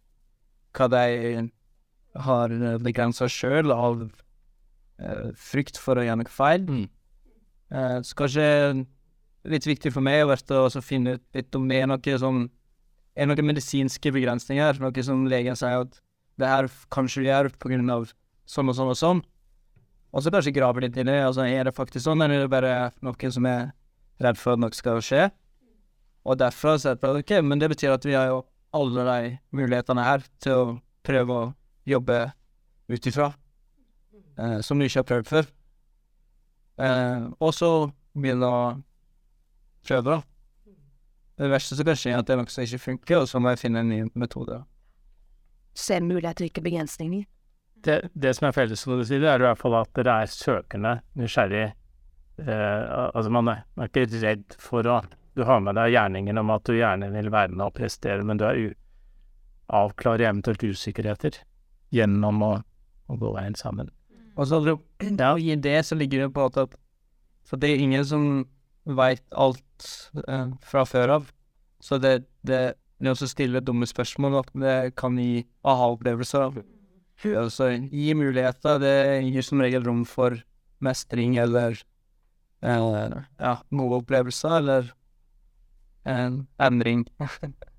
hva 0.73 0.89
de 0.89 1.45
har 2.25 2.57
begrensa 2.81 3.29
sjøl 3.29 3.73
av 3.73 4.01
eh, 5.01 5.29
frykt 5.37 5.77
for 5.81 5.97
å 5.97 6.05
gjøre 6.05 6.23
noe 6.23 6.33
feil. 6.33 6.65
Mm. 6.65 6.89
Eh, 7.73 7.99
så 8.05 8.17
kanskje 8.17 8.47
litt 9.49 9.65
viktig 9.67 9.93
for 9.93 10.05
meg 10.05 10.23
har 10.23 10.33
vært 10.33 10.53
å 10.57 10.81
finne 10.81 11.17
ut 11.17 11.37
litt 11.37 11.55
om 11.57 11.69
det 11.69 11.81
er 11.83 11.89
noe 11.89 12.19
som 12.21 12.45
er 13.15 13.29
noen 13.29 13.45
medisinske 13.45 14.11
begrensninger, 14.13 14.79
noe 14.81 15.05
som 15.05 15.27
legen 15.29 15.57
sier 15.59 15.85
at 15.85 15.99
det 16.41 16.49
her 16.49 16.69
kanskje 16.93 17.21
vi 17.21 17.29
gjør 17.29 17.51
av 17.93 18.09
sånn 18.49 18.69
og 18.71 18.75
sånn 18.77 18.91
og 18.91 18.97
sånn. 18.97 19.21
Og 20.13 20.21
så 20.21 20.33
kanskje 20.33 20.53
grave 20.53 20.81
litt 20.81 20.97
i 20.97 21.05
det. 21.05 21.19
altså 21.25 21.45
Er 21.45 21.65
det 21.65 21.75
faktisk 21.75 22.05
sånn, 22.05 22.21
eller 22.21 22.35
er 22.35 22.45
det 22.45 22.53
bare 22.53 22.91
noen 23.01 23.31
som 23.33 23.45
er 23.45 23.71
redd 24.21 24.37
for 24.37 24.53
at 24.53 24.61
noe 24.61 24.73
skal 24.73 25.01
skje? 25.01 25.29
Og 26.23 26.37
derfor 26.39 26.77
så 26.77 26.93
er 26.93 26.99
det 27.01 27.23
ok, 27.23 27.41
men 27.43 27.59
det 27.59 27.69
betyr 27.73 27.95
at 27.95 28.05
vi 28.05 28.13
har 28.13 28.29
jo 28.29 28.43
alle 28.73 29.05
de 29.05 29.37
mulighetene 29.53 30.05
her 30.05 30.23
til 30.41 30.53
å 30.53 30.77
prøve 31.05 31.33
å 31.33 31.53
jobbe 31.85 32.19
ut 32.89 33.07
ifra, 33.09 33.33
eh, 34.37 34.59
som 34.61 34.79
du 34.79 34.85
ikke 34.85 35.03
har 35.03 35.09
prøvd 35.09 35.29
før. 35.29 35.49
Eh, 36.79 37.25
og 37.39 37.53
så 37.53 37.69
begynne 38.15 38.47
å 38.47 38.61
prøve, 39.85 40.07
da. 40.09 40.21
Det 41.37 41.49
verste 41.49 41.77
som 41.77 41.87
kan 41.87 41.97
skje, 41.97 42.13
er 42.13 42.21
at 42.21 42.29
det 42.29 42.37
noe 42.37 42.53
som 42.53 42.65
ikke 42.65 42.81
funker, 42.81 43.23
og 43.23 43.29
så 43.29 43.41
må 43.41 43.53
jeg 43.53 43.63
finne 43.63 43.81
en 43.81 43.89
ny 43.89 44.01
metode. 44.19 44.59
Se 45.73 45.97
muligheter, 46.03 46.49
ikke 46.49 46.61
begrensninger. 46.65 47.25
Det, 47.83 47.97
det 48.13 48.35
som 48.37 48.47
er 48.47 48.55
felles, 48.55 48.79
som 48.79 48.93
du 48.95 49.05
sier, 49.07 49.23
er 49.27 49.41
i 49.41 49.47
hvert 49.47 49.59
fall 49.59 49.75
at 49.79 49.89
dere 49.97 50.19
er 50.23 50.29
søkende, 50.31 50.93
nysgjerrig. 51.19 51.65
Eh, 52.43 52.83
altså 53.09 53.33
man 53.33 53.49
er, 53.51 53.65
man 53.75 53.85
er 53.87 53.91
ikke 53.91 54.21
redd 54.21 54.55
for 54.61 54.87
å 54.89 55.01
Du 55.33 55.41
har 55.49 55.59
med 55.65 55.73
deg 55.73 55.95
gjerningen 55.95 56.37
om 56.37 56.51
at 56.53 56.63
du 56.69 56.75
gjerne 56.77 57.09
vil 57.09 57.31
være 57.33 57.55
med 57.55 57.65
og 57.65 57.73
prestere, 57.73 58.21
men 58.21 58.37
du 58.37 58.45
er 58.45 58.59
u 58.59 58.67
avklarer 59.73 60.27
eventuelt 60.27 60.61
usikkerheter 60.61 61.39
gjennom 61.89 62.41
å 62.45 62.51
å 63.11 63.19
gå 63.19 63.33
veien 63.35 63.55
sammen. 63.59 63.91
Og 64.33 64.49
så 64.49 64.61
ja, 64.65 65.33
i 65.37 65.55
det 65.59 65.77
så 65.87 65.97
ligger 65.97 66.25
det 66.25 66.33
på 66.35 66.47
at 66.49 66.79
For 67.43 67.59
det 67.59 67.73
er 67.73 67.83
ingen 67.83 68.05
som 68.07 68.45
veit 68.87 69.23
alt 69.35 69.63
eh, 70.27 70.47
fra 70.61 70.85
før 70.87 71.17
av. 71.17 71.27
Så 71.83 71.99
det, 71.99 72.13
det, 72.47 72.61
det 73.03 73.13
å 73.13 73.27
stille 73.27 73.63
dumme 73.63 73.87
spørsmål 73.89 74.39
at 74.43 74.53
det 74.55 74.77
kan 74.99 75.17
gi 75.19 75.43
aha-opplevelser. 75.67 76.61
Altså 77.33 77.69
gi 77.77 78.13
muligheter. 78.17 78.79
Det 78.83 78.95
gir 79.27 79.45
som 79.45 79.63
regel 79.63 79.85
rom 79.87 80.03
for 80.07 80.37
mestring 80.83 81.37
eller 81.39 81.77
eh, 82.63 83.19
ja, 83.39 83.57
gode 83.71 84.01
opplevelser 84.03 84.57
eller 84.61 84.93
en 86.07 86.43
endring. 86.59 87.05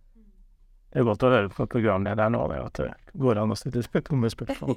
Det 0.94 1.00
er 1.02 1.06
godt 1.08 1.24
å 1.26 1.30
høre 1.32 1.48
på 1.50 1.64
programlederen 1.66 2.36
nå, 2.36 2.42
at 2.54 2.78
det 2.78 2.92
går 3.18 3.40
an 3.42 3.50
å 3.50 3.56
stille 3.58 3.82
dumme 4.06 4.28
spørsmål. 4.30 4.76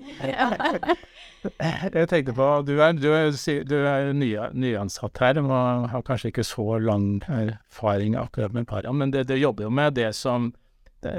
Jeg 1.93 2.07
tenkte 2.09 2.33
på, 2.33 2.47
Du 2.65 2.71
er, 2.81 2.95
du 2.97 3.11
er, 3.13 3.29
du 3.69 3.75
er 3.77 4.09
ny, 4.17 4.31
nyansatt 4.57 5.21
her 5.21 5.37
og 5.43 5.51
har 5.91 6.05
kanskje 6.07 6.31
ikke 6.31 6.45
så 6.47 6.79
lang 6.81 7.19
erfaring 7.29 8.17
akkurat 8.17 8.55
med 8.55 8.65
para, 8.65 8.89
men 8.89 9.13
det, 9.13 9.27
det 9.29 9.37
jobber 9.37 9.67
jo 9.67 9.69
med 9.77 9.93
det 9.93 10.09
som 10.17 10.49
det, 11.05 11.13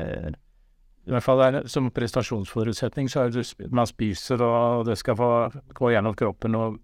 I 1.06 1.14
hvert 1.14 1.26
fall 1.28 1.44
er, 1.46 1.60
som 1.70 1.92
prestasjonsforutsetning 1.94 3.06
så 3.06 3.28
er 3.28 3.36
det 3.36 3.44
man 3.70 3.86
spiser, 3.86 4.42
og 4.42 4.88
det 4.88 4.98
skal 4.98 5.14
få 5.20 5.30
gå 5.78 5.92
gjennom 5.94 6.18
kroppen. 6.18 6.58
og 6.58 6.80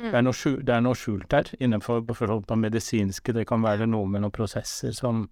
det 0.00 0.14
er, 0.16 0.24
noe 0.24 0.32
skjult, 0.32 0.64
det 0.64 0.78
er 0.78 0.80
noe 0.80 0.96
skjult 0.96 1.36
her 1.36 1.52
innenfor 1.60 2.00
på 2.08 2.56
medisinske. 2.56 3.36
Det 3.36 3.44
kan 3.44 3.60
være 3.60 3.84
noe 3.84 4.08
med 4.08 4.24
noen 4.24 4.32
prosesser 4.32 4.96
som 4.96 5.26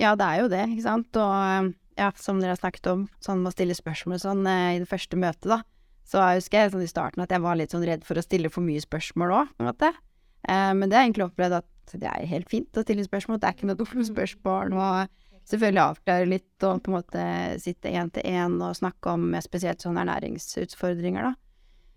ja, 0.00 0.14
det 0.18 0.26
er 0.26 0.42
jo 0.42 0.48
det, 0.52 0.64
ikke 0.72 0.86
sant. 0.86 1.18
Og 1.20 1.72
ja, 1.96 2.10
som 2.20 2.40
dere 2.42 2.54
har 2.54 2.60
snakket 2.60 2.90
om, 2.92 3.06
sånn 3.24 3.42
med 3.42 3.52
å 3.52 3.56
stille 3.56 3.76
spørsmål 3.76 4.20
sånn 4.20 4.42
eh, 4.50 4.76
i 4.76 4.82
det 4.82 4.90
første 4.90 5.18
møtet, 5.20 5.48
da. 5.48 5.62
Så 6.06 6.20
jeg 6.22 6.42
husker 6.42 6.60
jeg 6.60 6.74
sånn 6.74 6.84
i 6.84 6.90
starten 6.90 7.24
at 7.24 7.32
jeg 7.34 7.42
var 7.42 7.56
litt 7.58 7.72
sånn 7.74 7.86
redd 7.86 8.04
for 8.06 8.18
å 8.18 8.22
stille 8.22 8.50
for 8.52 8.62
mye 8.66 8.82
spørsmål 8.82 9.32
òg, 9.40 9.54
på 9.56 9.64
en 9.64 9.70
måte. 9.70 9.90
Eh, 10.46 10.72
men 10.76 10.86
det 10.86 10.98
har 10.98 11.06
jeg 11.06 11.12
egentlig 11.12 11.28
opplevd 11.30 11.60
at 11.62 11.96
det 11.96 12.10
er 12.10 12.28
helt 12.30 12.50
fint 12.50 12.78
å 12.78 12.84
stille 12.84 13.06
spørsmål. 13.06 13.40
Det 13.40 13.48
er 13.48 13.56
ikke 13.56 13.70
noe 13.70 13.80
dumme 13.80 14.06
spørsmål. 14.06 14.76
Og 14.76 15.48
selvfølgelig 15.50 15.82
avklare 15.82 16.30
litt 16.30 16.66
og 16.66 16.84
på 16.84 16.92
en 16.92 16.98
måte 16.98 17.26
sitte 17.62 17.90
én 17.90 18.12
til 18.14 18.26
én 18.26 18.56
og 18.60 18.78
snakke 18.78 19.16
om 19.16 19.34
spesielt 19.44 19.82
sånne 19.82 20.04
ernæringsutfordringer, 20.06 21.30
da. 21.30 21.34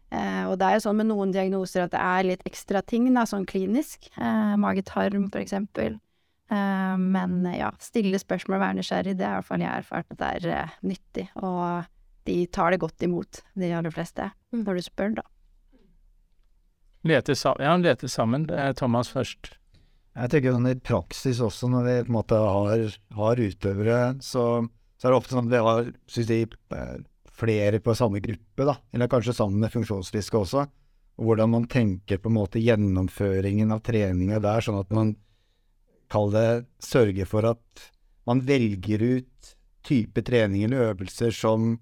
Eh, 0.10 0.44
og 0.50 0.56
det 0.58 0.65
er 0.65 0.77
jo 0.77 0.86
sånn 0.88 0.98
med 0.98 1.10
noen 1.12 1.34
diagnoser 1.34 1.86
at 1.86 1.94
det 1.94 2.01
er 2.01 2.29
litt 2.32 2.46
ekstra 2.50 2.82
ting, 2.82 3.12
da, 3.13 3.27
sånn 3.29 3.46
klinisk. 3.50 4.10
Eh, 4.18 4.56
mage-tarm, 4.62 5.29
for 5.29 5.41
eksempel. 5.44 6.00
Uh, 6.50 6.96
men 6.98 7.44
ja, 7.53 7.70
stille 7.84 8.18
spørsmål 8.22 8.58
og 8.58 8.63
være 8.63 8.79
nysgjerrig, 8.79 9.18
det 9.20 9.25
er 9.25 9.36
i 9.36 9.39
hvert 9.39 9.50
fall 9.50 9.62
jeg 9.62 9.70
har 9.70 9.84
erfart 9.84 10.15
at 10.15 10.22
det 10.22 10.29
er 10.50 10.63
uh, 10.65 10.77
nyttig. 10.89 11.27
Og 11.38 11.89
de 12.29 12.39
tar 12.53 12.74
det 12.74 12.82
godt 12.82 13.06
imot, 13.06 13.44
de 13.58 13.70
aller 13.75 13.94
fleste, 13.94 14.32
mm. 14.53 14.63
når 14.63 14.79
du 14.79 14.86
spør, 14.86 15.13
da. 15.22 15.27
Lete 17.08 17.36
sammen, 17.38 17.63
ja, 17.63 17.77
lete 17.79 18.10
sammen. 18.12 18.48
Det 18.50 18.58
er 18.60 18.75
Thomas 18.75 19.12
først. 19.13 19.53
Jeg 20.20 20.32
tenker 20.34 20.56
sånn 20.56 20.68
i 20.68 20.75
praksis 20.75 21.39
også, 21.44 21.70
når 21.72 21.86
vi 21.86 21.94
på 22.01 22.12
en 22.12 22.18
måte 22.18 22.39
har, 22.44 22.82
har 23.15 23.39
utøvere, 23.39 24.00
så, 24.25 24.44
så, 24.98 25.06
er 25.06 25.13
det 25.13 25.20
ofte 25.20 25.36
sånn 25.36 25.48
at 25.48 25.53
vi 25.53 25.62
har 25.63 25.94
synes 26.12 26.34
jeg, 26.34 26.50
eh, 26.75 26.98
flere 27.39 27.79
på 27.84 27.96
samme 27.96 28.20
gruppe, 28.24 28.68
da. 28.68 28.75
Eller 28.91 29.12
kanskje 29.12 29.38
sammen 29.38 29.62
med 29.63 29.72
funksjonsfriske 29.72 30.41
også. 30.41 30.65
Og 31.20 31.29
hvordan 31.29 31.53
man 31.53 31.70
tenker 31.72 32.20
på 32.20 32.32
en 32.32 32.36
måte 32.36 32.62
gjennomføringen 32.63 33.72
av 33.75 33.84
treninga 33.86 34.41
der, 34.44 34.65
sånn 34.65 34.82
at 34.82 34.91
man 34.96 35.13
kall 36.12 36.32
det, 36.34 36.48
sørge 36.84 37.25
for 37.30 37.48
at 37.51 37.86
man 38.30 38.42
velger 38.46 39.01
ut 39.01 39.54
type 39.86 40.22
trening 40.25 40.66
eller 40.66 40.92
øvelser 40.92 41.34
som 41.34 41.75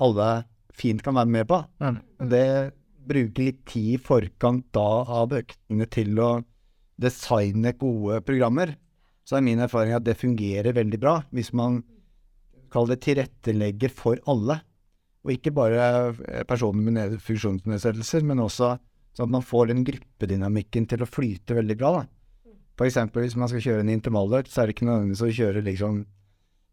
alle 0.00 0.28
fint 0.76 1.02
kan 1.04 1.16
være 1.18 1.32
med 1.34 1.48
på. 1.50 1.58
Mm. 1.82 1.98
Det 2.30 2.46
bruker 3.10 3.48
litt 3.48 3.64
tid 3.68 3.96
i 3.96 4.00
forkant 4.00 4.68
da 4.76 4.88
av 5.20 5.34
øktene 5.36 5.88
til 5.90 6.20
å 6.22 6.30
designe 7.00 7.74
gode 7.80 8.20
programmer. 8.24 8.76
Så 9.24 9.38
er 9.38 9.46
min 9.46 9.62
erfaring 9.62 9.94
at 9.96 10.06
det 10.06 10.18
fungerer 10.20 10.76
veldig 10.76 11.00
bra 11.00 11.20
hvis 11.34 11.52
man 11.56 11.82
kall 12.70 12.88
det 12.90 13.00
tilrettelegger 13.04 13.92
for 13.92 14.20
alle. 14.30 14.60
Og 15.26 15.34
ikke 15.34 15.52
bare 15.52 16.14
personer 16.48 16.86
med 16.86 17.18
funksjonsnedsettelser, 17.20 18.24
men 18.24 18.40
også 18.40 18.76
sånn 19.16 19.26
at 19.26 19.34
man 19.34 19.44
får 19.44 19.68
den 19.72 19.82
gruppedynamikken 19.84 20.86
til 20.88 21.04
å 21.04 21.08
flyte 21.08 21.58
veldig 21.58 21.76
bra. 21.76 21.90
da. 21.98 22.04
For 22.80 22.88
eksempel 22.88 23.26
hvis 23.26 23.36
man 23.36 23.50
skal 23.50 23.60
kjøre 23.60 23.84
en 23.84 23.92
intervalløkt, 23.92 24.48
så 24.48 24.62
er 24.62 24.70
det 24.70 24.78
ikke 24.78 24.86
nødvendigvis 24.88 25.20
å 25.26 25.34
kjøre 25.36 25.62
liksom 25.66 25.98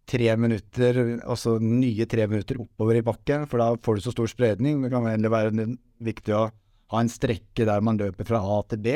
tre 0.07 0.29
minutter, 0.39 0.99
altså 1.27 1.57
nye 1.59 2.05
tre 2.07 2.29
minutter 2.31 2.61
oppover 2.63 2.95
i 2.95 3.03
bakken, 3.03 3.43
for 3.51 3.59
da 3.59 3.73
får 3.83 3.97
du 3.97 4.05
så 4.05 4.13
stor 4.15 4.31
spredning. 4.31 4.79
Det 4.85 4.91
kan 4.93 5.03
heller 5.09 5.33
være 5.33 5.65
viktig 6.07 6.31
å 6.31 6.45
ha 6.93 7.01
en 7.03 7.11
strekke 7.11 7.67
der 7.67 7.83
man 7.83 7.99
løper 7.99 8.29
fra 8.29 8.39
A 8.39 8.61
til 8.71 8.79
B, 8.85 8.95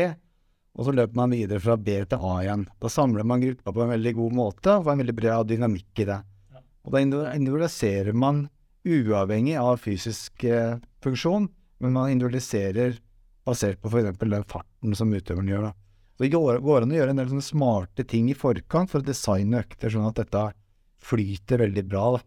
og 0.72 0.88
så 0.88 0.94
løper 0.96 1.20
man 1.20 1.36
videre 1.36 1.60
fra 1.60 1.76
B 1.76 1.98
til 2.00 2.24
A 2.32 2.38
igjen. 2.46 2.64
Da 2.80 2.94
samler 2.96 3.28
man 3.28 3.44
gruppa 3.44 3.76
på 3.76 3.84
en 3.84 3.92
veldig 3.98 4.16
god 4.22 4.40
måte, 4.40 4.78
og 4.78 4.88
får 4.88 4.96
en 4.96 5.04
veldig 5.04 5.18
bra 5.20 5.42
dynamikk 5.52 6.06
i 6.06 6.08
det. 6.14 6.20
Og 6.88 6.96
da 6.96 7.04
individualiserer 7.04 8.16
man 8.16 8.46
uavhengig 8.88 9.60
av 9.60 9.84
fysisk 9.84 10.48
eh, 10.48 10.80
funksjon, 11.04 11.52
men 11.84 12.00
man 12.00 12.16
individualiserer 12.16 12.96
basert 13.44 13.84
på 13.84 13.92
f.eks. 13.92 14.16
den 14.16 14.48
farten 14.48 14.96
som 14.96 15.12
utøveren 15.12 15.52
gjør. 15.52 15.74
da. 15.74 15.81
Så 16.22 16.28
det 16.28 16.38
går 16.38 16.84
an 16.84 16.92
å 16.94 16.98
gjøre 17.00 17.16
en 17.16 17.18
del 17.18 17.30
sånne 17.32 17.42
smarte 17.42 18.04
ting 18.06 18.28
i 18.30 18.36
forkant 18.38 18.92
for 18.92 19.02
å 19.02 19.06
designe 19.08 19.64
økter 19.64 19.90
sånn 19.90 20.06
at 20.06 20.20
dette 20.20 20.44
flyter 21.02 21.64
veldig 21.64 21.84
bra. 21.90 22.04
Da. 22.14 22.20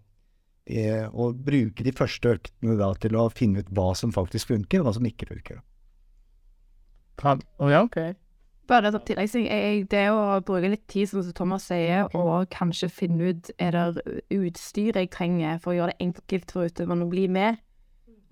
Eh, 0.67 1.05
og 1.15 1.39
bruke 1.47 1.87
de 1.87 1.93
første 1.95 2.33
øktene 2.35 2.75
da 2.81 2.89
til 2.99 3.15
å 3.15 3.29
finne 3.31 3.63
ut 3.63 3.71
hva 3.71 3.93
som 3.95 4.11
faktisk 4.11 4.51
funker, 4.51 4.83
og 4.83 4.89
hva 4.89 4.95
som 4.97 5.07
ikke 5.07 5.29
funker. 5.31 5.63
Oh, 7.23 7.71
ja, 7.71 7.85
ok. 7.85 8.17
Bare 8.67 8.91
et 8.91 9.07
tilleggsting. 9.07 9.47
Det 9.93 10.05
å 10.11 10.41
bruke 10.43 10.73
litt 10.73 10.89
tid, 10.91 11.13
som 11.13 11.31
Thomas 11.39 11.69
sier, 11.71 12.11
og 12.19 12.51
kanskje 12.51 12.91
finne 12.91 13.31
ut 13.31 13.53
er 13.63 13.79
det 13.79 14.19
utstyr 14.35 14.99
jeg 14.99 15.13
trenger 15.15 15.63
for 15.63 15.71
å 15.71 15.79
gjøre 15.79 15.95
det 15.95 16.09
enkelt 16.09 16.51
for 16.51 16.67
utøverne 16.67 17.07
å 17.07 17.15
bli 17.15 17.29
med, 17.31 17.63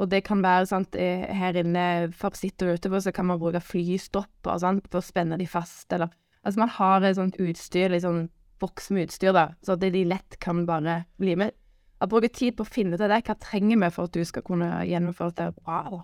og 0.02 0.10
det 0.10 0.24
kan 0.26 0.42
være 0.42 0.66
sant, 0.66 0.96
eh, 0.98 1.28
her 1.30 1.56
inne 1.60 2.10
for 2.18 2.34
sitter 2.34 2.74
utover, 2.74 3.00
så 3.00 3.12
kan 3.14 3.28
man 3.28 3.38
bruke 3.38 3.62
flystopper 3.62 4.58
sant, 4.58 4.88
for 4.90 4.98
å 4.98 5.06
spenne 5.06 5.38
de 5.38 5.46
fast, 5.46 5.86
eller 5.92 6.10
Altså 6.42 6.58
man 6.58 6.72
har 6.74 7.04
et 7.06 7.14
sånt 7.14 7.36
utstyr, 7.38 7.92
litt 7.92 8.02
sånn 8.02 8.24
boks 8.62 8.90
med 8.90 9.06
utstyr, 9.06 9.30
da, 9.34 9.52
så 9.62 9.76
at 9.76 9.84
de 9.84 10.04
lett 10.10 10.38
kan 10.42 10.64
bare 10.66 11.04
bli 11.22 11.36
med. 11.38 11.54
Å 12.02 12.08
bruke 12.10 12.32
tid 12.34 12.56
på 12.58 12.66
å 12.66 12.66
finne 12.66 12.98
ut 12.98 13.04
av 13.04 13.12
det, 13.12 13.20
hva 13.28 13.36
trenger 13.38 13.78
vi 13.78 13.90
for 13.94 14.10
at 14.10 14.16
du 14.16 14.24
skal 14.26 14.42
kunne 14.42 14.70
gjennomføre 14.88 15.36
det 15.38 15.48
bra? 15.60 16.02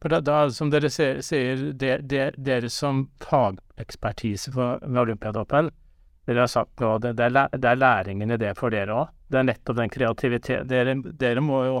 For 0.00 0.12
da, 0.12 0.20
da, 0.24 0.38
som 0.52 0.72
dere 0.72 0.88
sier, 0.88 1.66
det, 1.76 1.92
det, 2.08 2.30
dere 2.40 2.70
som 2.72 3.06
fagekspertise 3.24 4.54
ved 4.56 5.00
Olympiatoppen, 5.04 5.68
dere 6.24 6.46
har 6.46 6.52
sagt 6.52 6.80
nå, 6.80 6.96
det, 7.04 7.12
det 7.20 7.68
er 7.68 7.76
læringen 7.76 8.32
i 8.32 8.40
det 8.40 8.54
for 8.56 8.72
dere 8.72 9.02
òg. 9.02 9.12
Det 9.28 9.40
er 9.40 9.48
nettopp 9.50 9.76
den 9.76 9.92
kreativiteten 9.92 10.68
dere, 10.68 10.96
dere 11.20 11.44
må 11.44 11.60
jo 11.68 11.78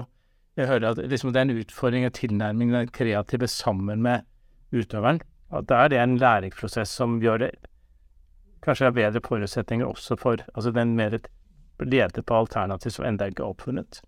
jeg 0.56 0.70
hører 0.70 0.90
at 0.92 1.02
liksom, 1.10 1.32
det 1.34 1.40
er 1.40 1.48
en 1.48 1.58
utfordring, 1.58 2.06
og 2.06 2.14
tilnærming, 2.14 2.72
den 2.72 2.90
kreative 2.94 3.48
sammen 3.50 4.02
med 4.02 4.26
utøveren. 4.72 5.20
At 5.54 5.68
da 5.68 5.84
er 5.84 5.88
det 5.92 6.00
en 6.02 6.18
læringsprosess 6.18 6.90
som 6.98 7.20
gjør 7.22 7.46
det 7.46 7.50
kanskje 8.64 8.88
er 8.88 8.96
bedre 8.96 9.22
forutsetninger 9.24 9.86
også 9.86 10.16
for 10.20 10.42
altså 10.54 10.72
den 10.74 10.96
mer 10.96 11.18
leder 11.82 12.22
på 12.22 12.36
alternativ 12.38 12.94
som 12.94 13.06
ennå 13.08 13.28
ikke 13.30 13.44
er 13.44 13.52
oppfunnet. 13.52 14.00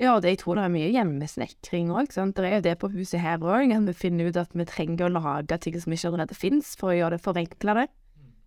Ja, 0.00 0.14
det, 0.20 0.32
jeg 0.32 0.38
tror 0.40 0.56
det 0.56 0.64
er 0.64 0.72
mye 0.72 0.90
hjemmesnekring 0.94 1.90
òg. 1.92 2.08
Det 2.08 2.44
er 2.48 2.54
jo 2.54 2.64
det 2.64 2.76
på 2.80 2.88
huset 2.94 3.20
her 3.20 3.42
òg. 3.44 3.74
Vi 3.86 3.92
finner 3.92 4.30
ut 4.30 4.38
at 4.40 4.54
vi 4.56 4.64
trenger 4.64 5.06
å 5.06 5.12
lage 5.12 5.58
ting 5.60 5.76
som 5.76 5.92
ikke 5.92 6.08
allerede 6.08 6.38
fins, 6.38 6.72
for 6.80 6.90
å 6.90 6.96
gjøre 6.96 7.18
det 7.18 7.24
forenkle 7.26 7.74
det. 7.76 7.86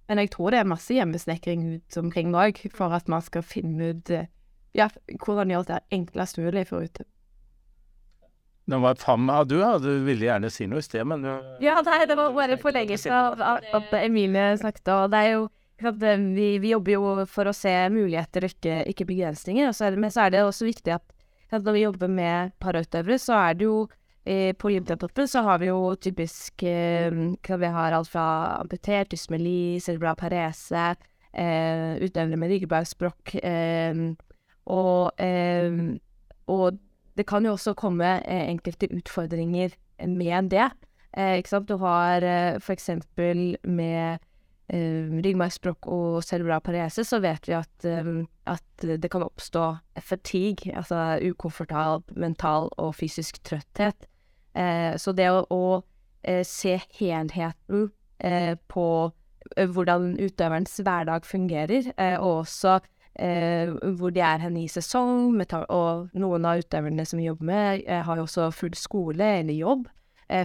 Men 0.10 0.20
jeg 0.20 0.32
tror 0.34 0.52
det 0.52 0.60
er 0.60 0.72
masse 0.72 0.98
hjemmesnekring 0.98 1.68
ut 1.76 1.98
omkring 2.02 2.34
òg, 2.34 2.64
for 2.74 2.98
at 2.98 3.08
man 3.08 3.22
skal 3.22 3.46
finne 3.46 3.94
ut 3.94 4.10
ja, 4.74 4.90
hvordan 5.22 5.54
gjøre 5.54 5.70
det 5.70 5.84
enklest 5.94 6.42
mulig 6.42 6.66
for 6.72 6.90
utøvere. 6.90 7.13
Den 8.66 8.82
var 8.82 8.96
fam 8.96 9.28
av 9.30 9.48
du, 9.48 9.58
ja. 9.60 9.74
Du 9.80 9.90
ville 10.06 10.30
gjerne 10.30 10.52
si 10.54 10.68
noe 10.72 10.80
i 10.80 10.86
sted, 10.86 11.04
men 11.08 11.26
Ja, 11.64 11.82
nei, 11.84 12.06
det 12.08 12.16
var 12.16 12.32
bare 12.36 12.60
forlengelse 12.62 13.12
av 13.12 13.42
at 13.44 13.92
Emilie 14.00 14.54
snakket, 14.62 14.88
og 14.94 15.12
det 15.12 15.20
er 15.26 15.36
jo 15.36 15.50
vi, 15.92 16.60
vi, 16.60 16.70
jobber 16.70 16.92
jo 16.94 17.26
for 17.28 17.50
å 17.50 17.56
se 17.56 17.72
muligheter, 17.92 18.46
ikke, 18.48 18.84
ikke 18.92 19.08
begrensninger. 19.10 19.68
Og 19.68 19.76
så 19.76 19.88
er 19.88 19.96
det, 19.96 20.00
men 20.00 20.14
så 20.14 20.26
er 20.26 20.34
det 20.34 20.44
også 20.46 20.68
viktig 20.68 20.94
at, 20.96 21.04
at 21.52 21.64
når 21.66 21.76
vi 21.76 21.84
jobber 21.84 22.08
med 22.12 22.54
parautøvere, 22.64 23.20
så 23.20 23.36
er 23.50 23.58
det 23.58 23.68
jo 23.68 23.88
eh, 24.26 24.54
På 24.56 24.70
Olympiatoppen 24.72 25.28
så 25.28 25.44
har 25.44 25.60
vi 25.60 25.68
jo 25.68 25.96
typisk 25.96 26.64
eh, 26.64 27.12
Vi 27.12 27.74
har 27.78 27.98
alt 27.98 28.10
fra 28.10 28.60
amputert, 28.62 29.12
dysmeli, 29.12 29.80
cerebral 29.84 30.16
parese, 30.16 30.94
eh, 31.34 32.00
utøvere 32.00 32.40
med 32.40 32.56
ryggmargsbrokk 32.56 33.36
eh, 33.44 34.02
og, 34.64 35.12
eh, 35.20 36.00
og 36.48 36.80
det 37.18 37.26
kan 37.30 37.46
jo 37.46 37.54
også 37.54 37.76
komme 37.78 38.18
eh, 38.26 38.50
enkelte 38.50 38.90
utfordringer 38.94 39.76
med 40.08 40.50
det. 40.54 40.70
Eh, 41.14 41.38
ikke 41.38 41.54
sant? 41.54 41.70
Du 41.70 41.78
har 41.82 42.26
eh, 42.26 42.72
eksempel 42.74 43.56
med 43.64 44.20
eh, 44.74 45.10
ryggmargsbrokk 45.26 45.88
og 45.94 46.24
cerebral 46.26 46.64
parese, 46.66 47.06
så 47.06 47.20
vet 47.24 47.48
vi 47.48 47.58
at, 47.58 47.86
eh, 47.86 48.14
at 48.50 48.88
det 48.88 49.12
kan 49.14 49.26
oppstå 49.26 49.68
fatigue, 50.02 50.74
altså 50.74 51.20
ukomfortabel 51.22 52.18
mental 52.18 52.72
og 52.78 52.96
fysisk 52.98 53.44
trøtthet. 53.46 54.08
Eh, 54.58 54.98
så 54.98 55.14
det 55.14 55.30
å, 55.30 55.44
å 55.54 55.84
eh, 56.24 56.42
se 56.48 56.80
helheten 56.98 57.92
eh, 58.20 58.56
på 58.70 58.88
eh, 59.58 59.70
hvordan 59.70 60.16
utøverens 60.18 60.80
hverdag 60.82 61.30
fungerer, 61.30 61.94
og 62.18 62.44
også 62.44 62.80
hvor 63.14 64.10
de 64.10 64.24
er 64.26 64.42
hen 64.42 64.56
i 64.58 64.68
sesong, 64.72 65.36
og 65.70 66.14
noen 66.18 66.48
av 66.50 66.64
utøverne 66.64 67.06
som 67.06 67.20
vi 67.22 67.28
jobber 67.28 67.46
med, 67.46 67.84
har 68.08 68.18
jo 68.18 68.26
også 68.26 68.48
full 68.56 68.74
skole 68.74 69.28
eller 69.40 69.54
jobb, 69.54 69.86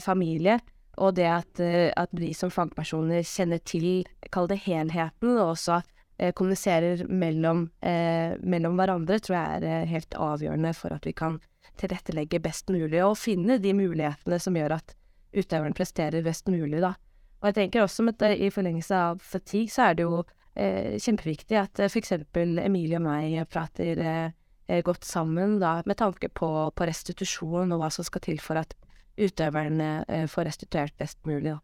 familie. 0.05 0.59
Og 0.99 1.15
det 1.17 1.29
at, 1.31 1.61
at 1.63 2.13
vi 2.19 2.33
som 2.35 2.51
fagpersoner 2.53 3.23
kjenner 3.27 3.63
til, 3.65 4.03
kall 4.35 4.49
det 4.51 4.61
helheten, 4.65 5.37
og 5.37 5.55
også 5.55 5.81
eh, 6.19 6.33
kommuniserer 6.37 7.05
mellom, 7.09 7.69
eh, 7.81 8.35
mellom, 8.43 8.79
hverandre, 8.79 9.21
tror 9.23 9.39
jeg 9.39 9.69
er 9.69 9.91
helt 9.91 10.19
avgjørende 10.19 10.75
for 10.77 10.95
at 10.95 11.07
vi 11.07 11.15
kan 11.17 11.39
tilrettelegge 11.79 12.41
best 12.43 12.71
mulig, 12.75 13.03
og 13.05 13.19
finne 13.21 13.61
de 13.63 13.75
mulighetene 13.79 14.41
som 14.43 14.59
gjør 14.59 14.79
at 14.81 14.97
utøveren 15.37 15.77
presterer 15.77 16.25
best 16.27 16.51
mulig, 16.51 16.83
da. 16.83 16.97
Og 17.39 17.51
jeg 17.51 17.59
tenker 17.61 17.85
også 17.85 18.09
at 18.11 18.25
i 18.35 18.51
forlengelse 18.51 18.95
av 18.97 19.23
fatigue, 19.23 19.71
så 19.71 19.91
er 19.91 19.99
det 19.99 20.09
jo 20.09 20.25
eh, 20.25 20.33
kjempeviktig 20.59 21.59
at 21.61 21.79
eh, 21.79 21.91
f.eks. 21.91 22.17
Emilie 22.35 22.99
og 22.99 23.05
meg 23.07 23.39
prater 23.53 24.01
eh, 24.03 24.31
eh, 24.69 24.83
godt 24.85 25.07
sammen, 25.07 25.59
da, 25.63 25.79
med 25.87 25.99
tanke 26.01 26.29
på, 26.29 26.51
på, 26.75 26.89
restitusjon 26.89 27.73
og 27.73 27.83
hva 27.83 27.91
som 27.95 28.07
skal 28.07 28.25
til 28.25 28.41
for 28.43 28.61
at 28.61 28.75
utøverne 29.19 29.91
eh, 30.09 30.27
får 30.31 30.49
restituert 30.51 30.97
best 30.99 31.19
mulig, 31.27 31.55
da. 31.55 31.61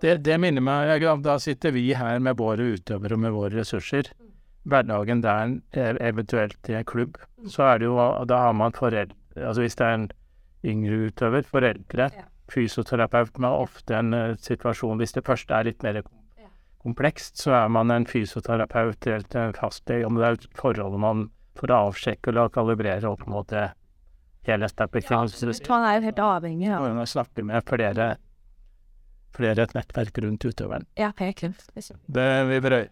Det, 0.00 0.14
det 0.24 0.38
minner 0.40 0.62
meg 0.64 1.02
Da 1.20 1.34
sitter 1.42 1.74
vi 1.74 1.90
her 1.92 2.22
med 2.24 2.38
våre 2.38 2.70
utøvere 2.76 3.18
og 3.18 3.20
med 3.20 3.34
våre 3.34 3.58
ressurser. 3.58 4.06
Hverdagen 4.64 5.20
der 5.20 5.58
eh, 5.76 5.96
eventuelt 6.00 6.70
i 6.70 6.78
en 6.78 6.86
klubb, 6.88 7.18
så 7.48 7.66
er 7.72 7.82
det 7.82 7.90
jo 7.90 7.98
Da 8.28 8.38
har 8.46 8.56
man 8.56 8.72
foreldre 8.76 9.16
Altså 9.36 9.64
hvis 9.64 9.76
det 9.76 9.86
er 9.86 9.94
en 9.98 10.08
yngre 10.64 10.96
utøver, 11.08 11.42
foreldre, 11.48 12.10
fysioterapeut 12.52 13.38
med 13.38 13.48
ofte 13.66 13.96
en 13.96 14.16
situasjon 14.40 14.98
Hvis 15.00 15.12
det 15.16 15.26
først 15.26 15.50
er 15.50 15.68
litt 15.68 15.82
mer 15.82 16.00
komplekst, 16.82 17.40
så 17.42 17.52
er 17.64 17.68
man 17.72 17.92
en 17.92 18.06
fysioterapeut 18.08 19.08
helt 19.10 19.34
en 19.36 19.52
fastlege, 19.56 20.06
om 20.06 20.16
det 20.18 20.28
er 20.28 20.48
forholdet 20.58 21.02
man 21.02 21.28
får 21.60 21.74
avsjekke 21.76 22.32
eller 22.32 22.52
kalibrere 22.54 23.10
opp 23.10 23.26
mot 23.28 23.48
det 23.52 23.70
helhetsperspektivet. 24.48 25.60
Ja, 25.66 25.74
man 25.74 25.88
er 25.88 25.98
jo 25.98 26.06
helt 26.08 26.22
avhengig 26.24 26.70
av 26.72 26.86
ja. 26.88 27.06
snakke 27.06 27.44
med 27.44 27.66
flere, 27.68 28.14
flere 29.36 29.66
et 29.66 29.76
nettverk 29.76 30.22
rundt 30.24 30.46
utøveren. 30.46 30.88
Ja, 31.00 31.12
helt 31.18 31.42
klart. 31.42 31.68
Det 32.06 32.30
vi 32.48 32.62
brøy. 32.64 32.88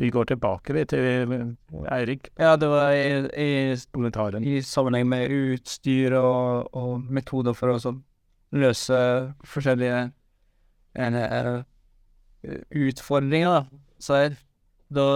Vi 0.00 0.08
går 0.10 0.24
tilbake 0.24 0.72
vi, 0.72 0.84
til 0.88 1.56
Eirik. 1.92 2.30
Ja, 2.40 2.56
det 2.56 2.68
var 2.72 2.94
i, 2.96 3.28
i, 3.36 3.76
i 3.76 4.62
sammenheng 4.64 5.04
med 5.10 5.30
utstyr 5.30 6.16
og, 6.16 6.72
og 6.72 7.04
metoder 7.12 7.52
for 7.52 7.74
å 7.74 7.92
løse 8.56 9.02
forskjellige 9.44 10.00
uh, 10.96 11.60
utfordringer, 12.70 13.60
da. 13.60 13.82
Så 14.02 14.18
jeg, 14.18 14.34
da, 14.92 15.06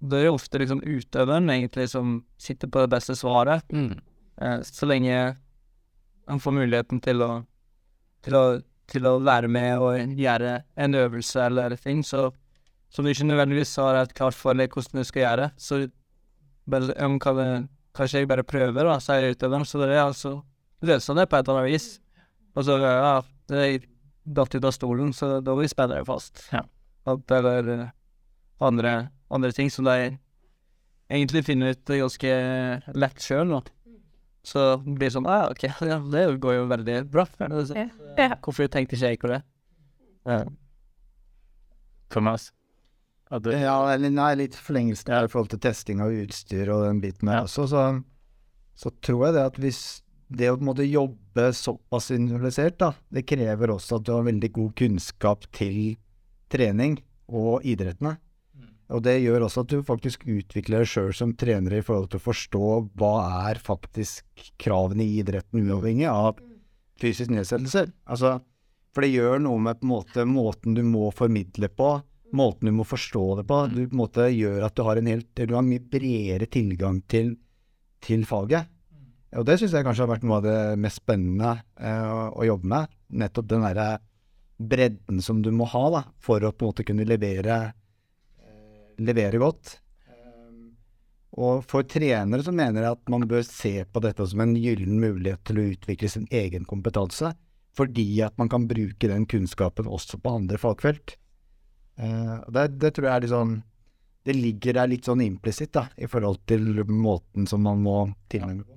da, 0.00 0.20
er 0.20 0.28
det 0.28 0.32
ofte 0.32 0.60
liksom 0.62 0.84
utøveren 0.84 1.50
egentlig 1.52 1.88
som 1.92 2.20
sitter 2.40 2.70
på 2.70 2.84
det 2.84 2.92
beste 2.94 3.16
svaret. 3.18 3.66
Mm. 3.74 3.98
Uh, 4.40 4.60
så 4.62 4.88
lenge 4.88 5.18
han 6.26 6.42
får 6.42 6.56
muligheten 6.56 7.02
til 7.02 7.22
å, 7.22 7.30
til 8.26 8.38
å, 8.38 8.44
til 8.90 9.06
å 9.08 9.18
være 9.24 9.50
med 9.50 9.82
og 9.82 10.18
gjøre 10.18 10.58
en 10.82 10.98
øvelse 10.98 11.46
eller 11.46 11.76
ting, 11.80 12.02
så 12.06 12.30
som 12.90 13.04
du 13.04 13.10
ikke 13.10 13.26
nødvendigvis 13.26 13.74
har 13.82 13.98
et 13.98 14.14
klart 14.16 14.36
for 14.38 14.56
deg 14.56 14.72
hvordan 14.72 15.02
du 15.02 15.06
skal 15.06 15.24
gjøre, 15.24 15.48
så 15.58 15.80
bare, 16.70 16.94
um, 17.02 17.18
kan 17.22 17.38
det, 17.38 17.48
kanskje 17.96 18.22
jeg 18.22 18.30
bare 18.30 18.46
prøver, 18.46 18.86
da, 18.86 18.98
sier 19.02 19.34
utøveren. 19.34 19.66
Så 19.66 19.80
det 19.82 19.90
er 19.90 20.04
altså 20.04 20.38
løser 20.86 21.18
det 21.18 21.26
på 21.30 21.38
et 21.38 21.48
eller 21.48 21.62
annet 21.62 21.74
vis. 21.74 21.88
Og 22.56 22.64
så 22.66 22.78
ja, 22.80 23.18
jeg 23.52 23.82
datt 24.36 24.56
ut 24.56 24.64
av 24.66 24.74
stolen, 24.74 25.12
så 25.14 25.38
da 25.44 25.54
blir 25.54 25.68
jeg 25.68 25.74
spennende 25.74 26.06
fast. 26.08 26.46
Ja. 26.52 26.64
Eller 27.06 27.68
uh, 27.70 27.88
andre, 28.66 28.94
andre 29.30 29.52
ting 29.54 29.70
som 29.70 29.86
de 29.86 30.16
egentlig 31.08 31.44
finner 31.46 31.74
ut 31.74 31.94
ganske 31.94 32.36
lett 32.98 33.22
sjøl, 33.22 33.54
da. 33.54 33.62
Så 34.46 34.62
det 34.84 34.94
blir 35.00 35.10
sånn 35.10 35.26
ah, 35.26 35.48
OK, 35.50 35.66
ja, 35.90 35.98
det 36.12 36.26
går 36.42 36.60
jo 36.60 36.68
veldig 36.70 37.00
bra. 37.10 37.26
Ja. 38.16 38.30
Hvorfor 38.40 38.70
tenkte 38.72 38.96
ikke 38.96 39.10
jeg 39.10 39.20
på 39.20 39.28
det? 39.28 39.42
Ja. 40.24 40.44
Thomas? 42.08 42.50
Ja, 43.28 43.74
eller 43.90 44.12
nei, 44.14 44.30
litt 44.38 44.54
forlengelse 44.54 45.10
ja. 45.10 45.24
i 45.26 45.30
forhold 45.30 45.50
til 45.52 45.60
testing 45.60 46.00
av 46.00 46.14
utstyr 46.14 46.70
og 46.70 46.84
den 46.86 47.02
biten 47.02 47.26
der 47.26 47.40
ja. 47.40 47.46
også, 47.48 47.66
så, 47.72 47.82
så 48.78 48.92
tror 49.02 49.26
jeg 49.26 49.36
det 49.36 49.44
at 49.50 49.58
hvis 49.60 49.80
det 50.38 50.50
å 50.50 50.56
på 50.56 50.62
en 50.62 50.70
måte 50.70 50.86
jobbe 50.86 51.50
såpass 51.54 52.12
individualisert, 52.14 52.78
da, 52.80 52.92
det 53.10 53.26
krever 53.26 53.74
også 53.74 53.98
at 53.98 54.06
du 54.06 54.12
har 54.14 54.26
veldig 54.26 54.50
god 54.54 54.72
kunnskap 54.78 55.46
til 55.54 55.96
trening 56.52 56.98
og 57.26 57.64
idrettene. 57.66 58.16
Mm. 58.56 58.72
Og 58.96 59.04
det 59.06 59.16
gjør 59.20 59.46
også 59.46 59.64
at 59.64 59.72
du 59.72 59.86
faktisk 59.86 60.26
utvikler 60.26 60.84
deg 60.84 60.90
sjøl 60.90 61.14
som 61.16 61.34
trener 61.38 61.78
i 61.78 61.84
forhold 61.84 62.10
til 62.12 62.20
å 62.20 62.26
forstå 62.26 62.66
hva 62.98 63.14
er 63.50 63.62
faktisk 63.62 64.50
kravene 64.62 65.06
i 65.06 65.20
idretten, 65.22 65.64
uavhengig 65.66 66.08
av 66.10 66.42
fysisk 67.00 67.32
nedsettelse. 67.34 67.86
Altså, 68.08 68.38
for 68.94 69.04
det 69.04 69.12
gjør 69.12 69.42
noe 69.44 69.60
med 69.60 69.80
på 69.80 69.84
en 69.84 69.92
måte 69.92 70.28
måten 70.28 70.76
du 70.76 70.82
må 70.86 71.10
formidle 71.12 71.68
på, 71.68 71.90
måten 72.36 72.70
du 72.70 72.76
må 72.78 72.86
forstå 72.88 73.24
det 73.40 73.44
på. 73.48 73.58
Du 73.72 73.82
på 73.90 73.98
måte 73.98 74.30
gjør 74.32 74.64
at 74.68 74.76
du 74.76 74.86
har 74.86 75.00
en 75.00 75.10
helt, 75.10 75.28
du 75.36 75.54
har 75.54 75.66
mye 75.66 75.82
bredere 75.82 76.48
tilgang 76.48 77.02
til, 77.10 77.34
til 78.04 78.24
faget. 78.28 78.72
Og 79.36 79.44
det 79.44 79.58
syns 79.60 79.74
jeg 79.76 79.84
kanskje 79.84 80.06
har 80.06 80.12
vært 80.14 80.24
noe 80.24 80.38
av 80.38 80.46
det 80.46 80.58
mest 80.80 81.02
spennende 81.02 81.58
eh, 81.76 82.04
å, 82.08 82.30
å, 82.38 82.46
jobbe 82.46 82.70
med. 82.72 82.92
Nettopp 83.20 83.50
den 83.50 83.66
derre 83.66 83.88
bredden 84.56 85.22
som 85.22 85.42
du 85.42 85.50
må 85.52 85.66
ha 85.70 85.84
da, 85.92 86.02
for 86.22 86.44
å 86.44 86.52
på 86.52 86.64
en 86.64 86.72
måte 86.72 86.86
kunne 86.86 87.06
levere, 87.08 87.58
eh, 88.40 88.94
levere 88.98 89.40
godt. 89.42 89.78
Eh, 90.08 90.72
og 91.36 91.64
for 91.68 91.86
trenere 91.88 92.44
så 92.44 92.54
mener 92.54 92.82
jeg 92.82 92.96
at 92.96 93.12
man 93.12 93.26
bør 93.28 93.44
se 93.46 93.84
på 93.84 94.02
dette 94.04 94.26
som 94.26 94.40
en 94.40 94.56
gyllen 94.56 95.00
mulighet 95.02 95.44
til 95.44 95.60
å 95.60 95.68
utvikle 95.74 96.10
sin 96.12 96.28
egen 96.30 96.64
kompetanse, 96.64 97.34
fordi 97.76 98.22
at 98.24 98.36
man 98.40 98.48
kan 98.48 98.66
bruke 98.68 99.08
den 99.08 99.26
kunnskapen 99.28 99.88
også 99.88 100.20
på 100.22 100.36
andre 100.38 100.60
fagfelt. 100.60 101.18
Eh, 101.96 102.36
det, 102.48 102.68
det, 102.80 102.94
tror 102.96 103.08
jeg 103.08 103.14
er 103.14 103.22
litt 103.24 103.32
sånn 103.32 103.52
Det 104.26 104.34
ligger 104.36 104.74
der 104.76 104.88
litt 104.90 105.06
sånn 105.08 105.22
implisitt 105.24 105.72
da, 105.72 105.86
i 105.96 106.08
forhold 106.10 106.42
til 106.50 106.82
måten 106.90 107.46
som 107.48 107.62
man 107.64 107.80
må 107.84 108.00
tilnærme 108.28 108.64
på. 108.66 108.75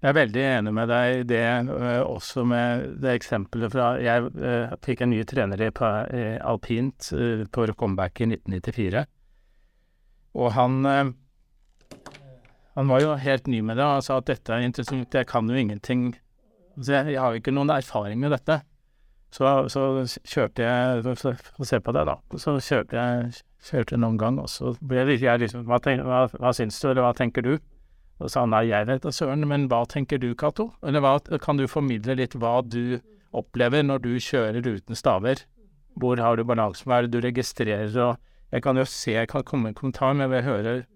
Jeg 0.00 0.14
er 0.14 0.16
veldig 0.16 0.42
enig 0.48 0.70
med 0.72 0.88
deg 0.88 1.14
i 1.18 1.24
det, 1.28 1.46
uh, 1.68 2.00
også 2.08 2.46
med 2.48 2.86
det 3.02 3.18
eksempelet 3.18 3.72
fra 3.74 3.90
Jeg 4.00 4.30
uh, 4.32 4.72
fikk 4.80 5.02
en 5.04 5.10
ny 5.12 5.18
trener 5.28 5.60
i, 5.60 5.68
uh, 5.68 6.38
alpint 6.48 7.10
uh, 7.12 7.42
på 7.52 7.66
comeback 7.76 8.22
i 8.24 8.30
1994. 8.30 9.04
Og 10.40 10.52
han 10.54 10.80
Han 12.78 12.88
var 12.88 13.00
jo 13.02 13.14
helt 13.18 13.46
ny 13.50 13.60
med 13.60 13.76
det 13.76 13.84
og 13.84 14.04
sa 14.06 14.20
at 14.22 14.28
dette 14.30 14.54
er 14.54 14.64
interessant, 14.64 15.12
jeg 15.12 15.26
kan 15.26 15.48
jo 15.50 15.56
ingenting 15.58 16.14
Så 16.80 16.92
jeg, 16.94 17.12
jeg 17.12 17.20
har 17.20 17.34
jo 17.34 17.40
ikke 17.42 17.52
noen 17.52 17.70
erfaring 17.74 18.20
med 18.20 18.30
dette. 18.30 18.60
Så, 19.34 19.68
så 19.68 20.06
kjørte 20.24 20.62
jeg 20.64 21.16
Få 21.18 21.64
se 21.66 21.80
på 21.80 21.92
det, 21.92 22.06
da. 22.06 22.16
Så 22.38 22.56
kjørte 22.56 22.96
jeg 22.96 23.42
kjørte 23.68 23.98
noen 24.00 24.16
gang, 24.16 24.38
og 24.40 24.48
så 24.48 24.72
ble 24.80 25.04
jeg 25.12 25.42
liksom 25.44 25.66
Hva, 25.68 25.80
tenk, 25.82 26.06
hva, 26.06 26.24
hva 26.32 26.54
syns 26.56 26.80
du, 26.80 26.88
eller 26.88 27.04
hva 27.04 27.12
tenker 27.18 27.44
du? 27.44 27.58
Og 28.20 28.28
sa 28.28 28.44
nei, 28.44 28.66
jeg 28.68 28.86
vet 28.88 29.04
da 29.04 29.12
søren, 29.14 29.46
men 29.48 29.66
hva 29.72 29.80
tenker 29.88 30.20
du, 30.20 30.34
Cato? 30.36 30.70
Eller 30.84 31.00
hva, 31.04 31.16
kan 31.40 31.56
du 31.56 31.64
formidle 31.70 32.18
litt 32.18 32.36
hva 32.36 32.58
du 32.60 33.00
opplever 33.36 33.84
når 33.86 34.02
du 34.04 34.12
kjører 34.20 34.66
uten 34.66 34.98
staver? 34.98 35.46
Hvor 36.00 36.20
har 36.20 36.36
du 36.36 36.44
balansen, 36.46 36.88
hva 36.88 37.00
er 37.00 37.08
det 37.08 37.16
du 37.16 37.24
registrerer, 37.26 37.94
og 37.96 38.18
Jeg 38.50 38.64
kan 38.64 38.76
jo 38.76 38.82
se, 38.82 39.12
jeg 39.14 39.28
kan 39.30 39.44
komme 39.46 39.62
med 39.62 39.70
en 39.70 39.78
kommentar, 39.78 40.12
men 40.12 40.32
jeg 40.32 40.42
hører 40.42 40.86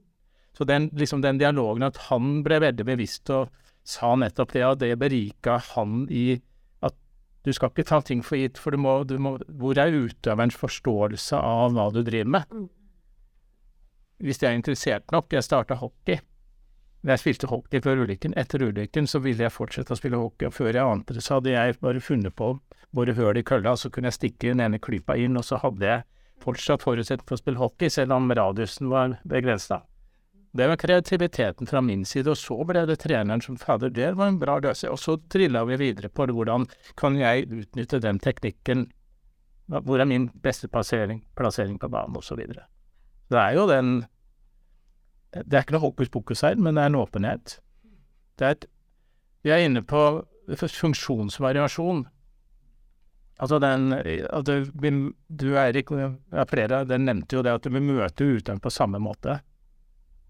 Så 0.58 0.64
den, 0.64 0.90
liksom 0.92 1.22
den 1.22 1.38
dialogen 1.38 1.82
at 1.82 1.96
han 2.10 2.42
ble 2.42 2.60
veldig 2.60 2.84
bevisst 2.84 3.30
og 3.30 3.48
sa 3.84 4.14
nettopp 4.16 4.52
det, 4.52 4.64
og 4.66 4.78
det 4.78 4.98
berika 4.98 5.58
han 5.74 6.08
i 6.10 6.40
at 6.82 6.94
du 7.44 7.52
skal 7.52 7.70
ikke 7.70 7.87
ta 7.87 8.00
ting 8.00 8.22
for 8.22 8.37
gitt, 8.37 8.58
for 8.58 8.70
du 8.70 8.78
må, 8.78 9.04
du 9.04 9.18
må 9.18 9.38
Hvor 9.48 9.78
er 9.78 9.94
utøverens 9.94 10.56
forståelse 10.58 11.37
av 11.37 11.74
hva 11.74 11.90
du 11.94 12.02
driver 12.02 12.30
med? 12.38 12.44
Mm. 12.50 12.68
Hvis 14.18 14.42
jeg 14.42 14.50
er 14.50 14.58
interessert 14.58 15.10
nok, 15.12 15.32
jeg 15.32 15.42
starta 15.42 15.74
hockey 15.74 16.18
jeg 17.12 17.20
spilte 17.20 17.50
hockey 17.50 17.82
før 17.84 18.04
ulykken. 18.04 18.34
Etter 18.40 18.62
ulykken 18.64 19.08
så 19.10 19.20
ville 19.20 19.44
jeg 19.44 19.52
fortsette 19.52 19.92
å 19.92 19.98
spille 19.98 20.20
hockey, 20.20 20.48
og 20.48 20.56
før 20.56 20.72
jeg 20.72 20.84
ante 20.84 21.16
det, 21.16 21.24
så 21.24 21.38
hadde 21.38 21.52
jeg 21.52 21.78
bare 21.84 22.00
funnet 22.00 22.36
på 22.36 22.54
bare 22.94 23.14
høl 23.18 23.40
i 23.40 23.44
kølla, 23.44 23.74
så 23.76 23.90
kunne 23.90 24.08
jeg 24.08 24.18
stikke 24.20 24.52
den 24.52 24.62
ene 24.64 24.80
klypa 24.80 25.16
inn, 25.20 25.36
og 25.36 25.44
så 25.44 25.58
hadde 25.60 25.88
jeg 25.88 26.04
fortsatt 26.44 26.84
forutsetning 26.84 27.26
for 27.28 27.36
å 27.36 27.42
spille 27.42 27.60
hockey, 27.60 27.90
selv 27.90 28.14
om 28.16 28.30
radiusen 28.32 28.88
var 28.92 29.18
begrensa. 29.28 29.82
Det 30.54 30.68
var 30.70 30.78
kreativiteten 30.78 31.66
fra 31.66 31.80
min 31.82 32.04
side, 32.06 32.30
og 32.30 32.38
så 32.38 32.56
ble 32.66 32.84
det 32.86 33.00
treneren 33.02 33.42
som 33.42 33.56
fader, 33.58 33.90
det 33.90 34.12
var 34.14 34.30
en 34.30 34.38
bra 34.38 34.60
løsning. 34.62 34.92
Og 34.94 35.00
så 35.02 35.16
trilla 35.28 35.64
vi 35.66 35.80
videre 35.80 36.12
på 36.14 36.28
hvordan 36.30 36.68
kan 37.00 37.18
jeg 37.18 37.48
utnytte 37.48 38.02
den 38.02 38.20
teknikken 38.22 38.86
Hvor 39.66 39.98
er 39.98 40.04
min 40.04 40.28
beste 40.44 40.68
plassering, 40.68 41.22
plassering 41.34 41.78
på 41.80 41.88
banen, 41.88 42.16
osv. 42.20 42.36
Det 42.36 43.38
er 43.40 43.54
jo 43.56 43.64
den 43.66 44.04
Det 45.35 45.57
er 45.57 45.64
ikke 45.64 45.75
noe 45.77 45.87
hokus 45.88 46.12
pokus 46.12 46.44
her, 46.47 46.57
men 46.57 46.77
det 46.77 46.85
er 46.85 46.92
en 46.92 47.01
åpenhet. 47.01 47.59
Det 48.38 48.47
er 48.47 48.57
et 48.57 48.66
Vi 49.44 49.51
er 49.53 49.61
inne 49.66 49.83
på 49.85 50.01
funksjonsvariasjon. 50.57 52.07
Altså 53.42 53.59
den 53.59 53.92
at 53.92 54.47
du, 54.47 54.70
du 55.29 55.49
Eirik, 55.59 55.90
ja, 55.90 56.44
flere 56.49 56.85
dere 56.87 57.03
nevnte 57.03 57.37
jo 57.37 57.42
det 57.42 57.53
at 57.59 57.66
vi 57.66 57.83
møter 57.83 58.37
utøveren 58.38 58.62
på 58.62 58.73
samme 58.73 59.01
måte. 59.03 59.40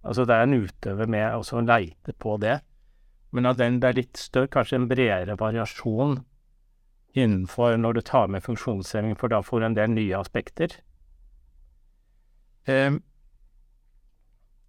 Altså 0.02 0.24
det 0.24 0.34
er 0.34 0.48
en 0.48 0.64
utøver 0.64 1.06
med 1.06 1.36
å 1.36 1.60
leite 1.62 2.14
på 2.18 2.36
det. 2.42 2.58
Men 3.34 3.46
at 3.50 3.58
den, 3.58 3.80
er 3.82 3.96
litt 3.96 4.16
større, 4.16 4.50
kanskje 4.50 4.78
en 4.78 4.88
bredere 4.88 5.36
variasjon 5.38 6.20
innenfor 7.14 7.76
når 7.78 7.96
du 7.96 8.02
tar 8.06 8.28
med 8.30 8.42
funksjonshemming, 8.42 9.16
for 9.18 9.30
da 9.30 9.40
får 9.42 9.60
du 9.60 9.66
en 9.66 9.76
del 9.78 9.90
nye 9.94 10.18
aspekter. 10.18 10.76
Um, 12.66 13.02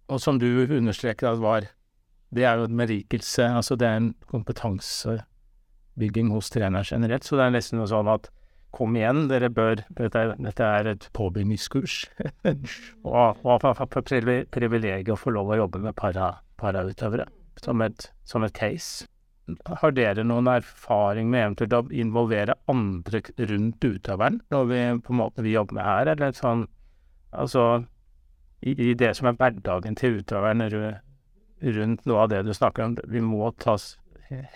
og 0.08 0.20
som 0.22 0.38
du 0.38 0.66
understreker 0.66 1.32
at 1.32 1.42
var 1.42 1.72
Det 2.34 2.44
er 2.44 2.56
jo 2.58 2.64
en 2.66 2.76
berikelse, 2.76 3.46
altså 3.46 3.76
det 3.78 3.86
er 3.86 3.96
en 3.96 4.14
kompetansebygging 4.26 6.30
hos 6.34 6.50
trener 6.50 6.82
generelt. 6.84 7.24
Så 7.24 7.36
det 7.38 7.44
er 7.44 7.50
nesten 7.54 7.78
noe 7.78 7.86
sånn 7.86 8.08
at 8.10 8.26
kom 8.74 8.96
igjen, 8.98 9.28
dere 9.30 9.48
bør 9.48 9.76
Dette 9.88 10.18
er, 10.18 10.34
dette 10.34 10.64
er 10.64 10.86
et 10.90 11.08
påbyggingskurs. 11.16 12.10
og, 13.06 13.36
og 13.46 13.54
et 13.54 13.62
privilegiet 14.50 15.14
å 15.14 15.20
få 15.20 15.30
lov 15.38 15.54
å 15.54 15.60
jobbe 15.62 15.78
med 15.86 15.94
para, 15.96 16.42
parautøvere 16.60 17.26
som 17.62 17.82
som 18.24 18.44
et 18.44 18.52
case. 18.52 19.06
Har 19.80 19.92
dere 19.94 20.24
noen 20.26 20.48
erfaring 20.50 21.30
med 21.30 21.44
eventuelt 21.44 21.76
å 21.78 21.94
involvere 21.94 22.56
andre 22.68 23.20
rundt 23.38 23.84
utøveren 23.84 24.40
når 24.50 24.64
vi 24.72 24.80
på 25.06 25.14
en 25.14 25.20
måte 25.20 25.44
vi 25.46 25.54
jobber 25.54 25.78
med 25.78 25.86
her, 25.86 26.16
eller 26.16 26.34
sånn 26.36 26.66
Altså 27.36 27.84
i, 28.60 28.94
det 28.94 29.16
som 29.16 29.26
er 29.30 29.36
hverdagen 29.38 29.96
til 29.98 30.20
utøveren 30.20 30.62
rundt 31.76 32.06
noe 32.06 32.22
av 32.22 32.28
det 32.32 32.42
du 32.46 32.52
snakker 32.54 32.82
om. 32.84 32.96
Vi 33.06 33.20
må 33.24 33.50
ta 33.60 33.76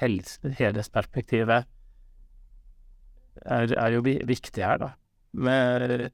helhetsperspektivet 0.00 1.68
er, 3.44 3.72
er 3.72 3.94
jo 3.94 4.02
viktig 4.04 4.64
her, 4.64 4.80
da. 4.80 4.90
Med 5.32 6.10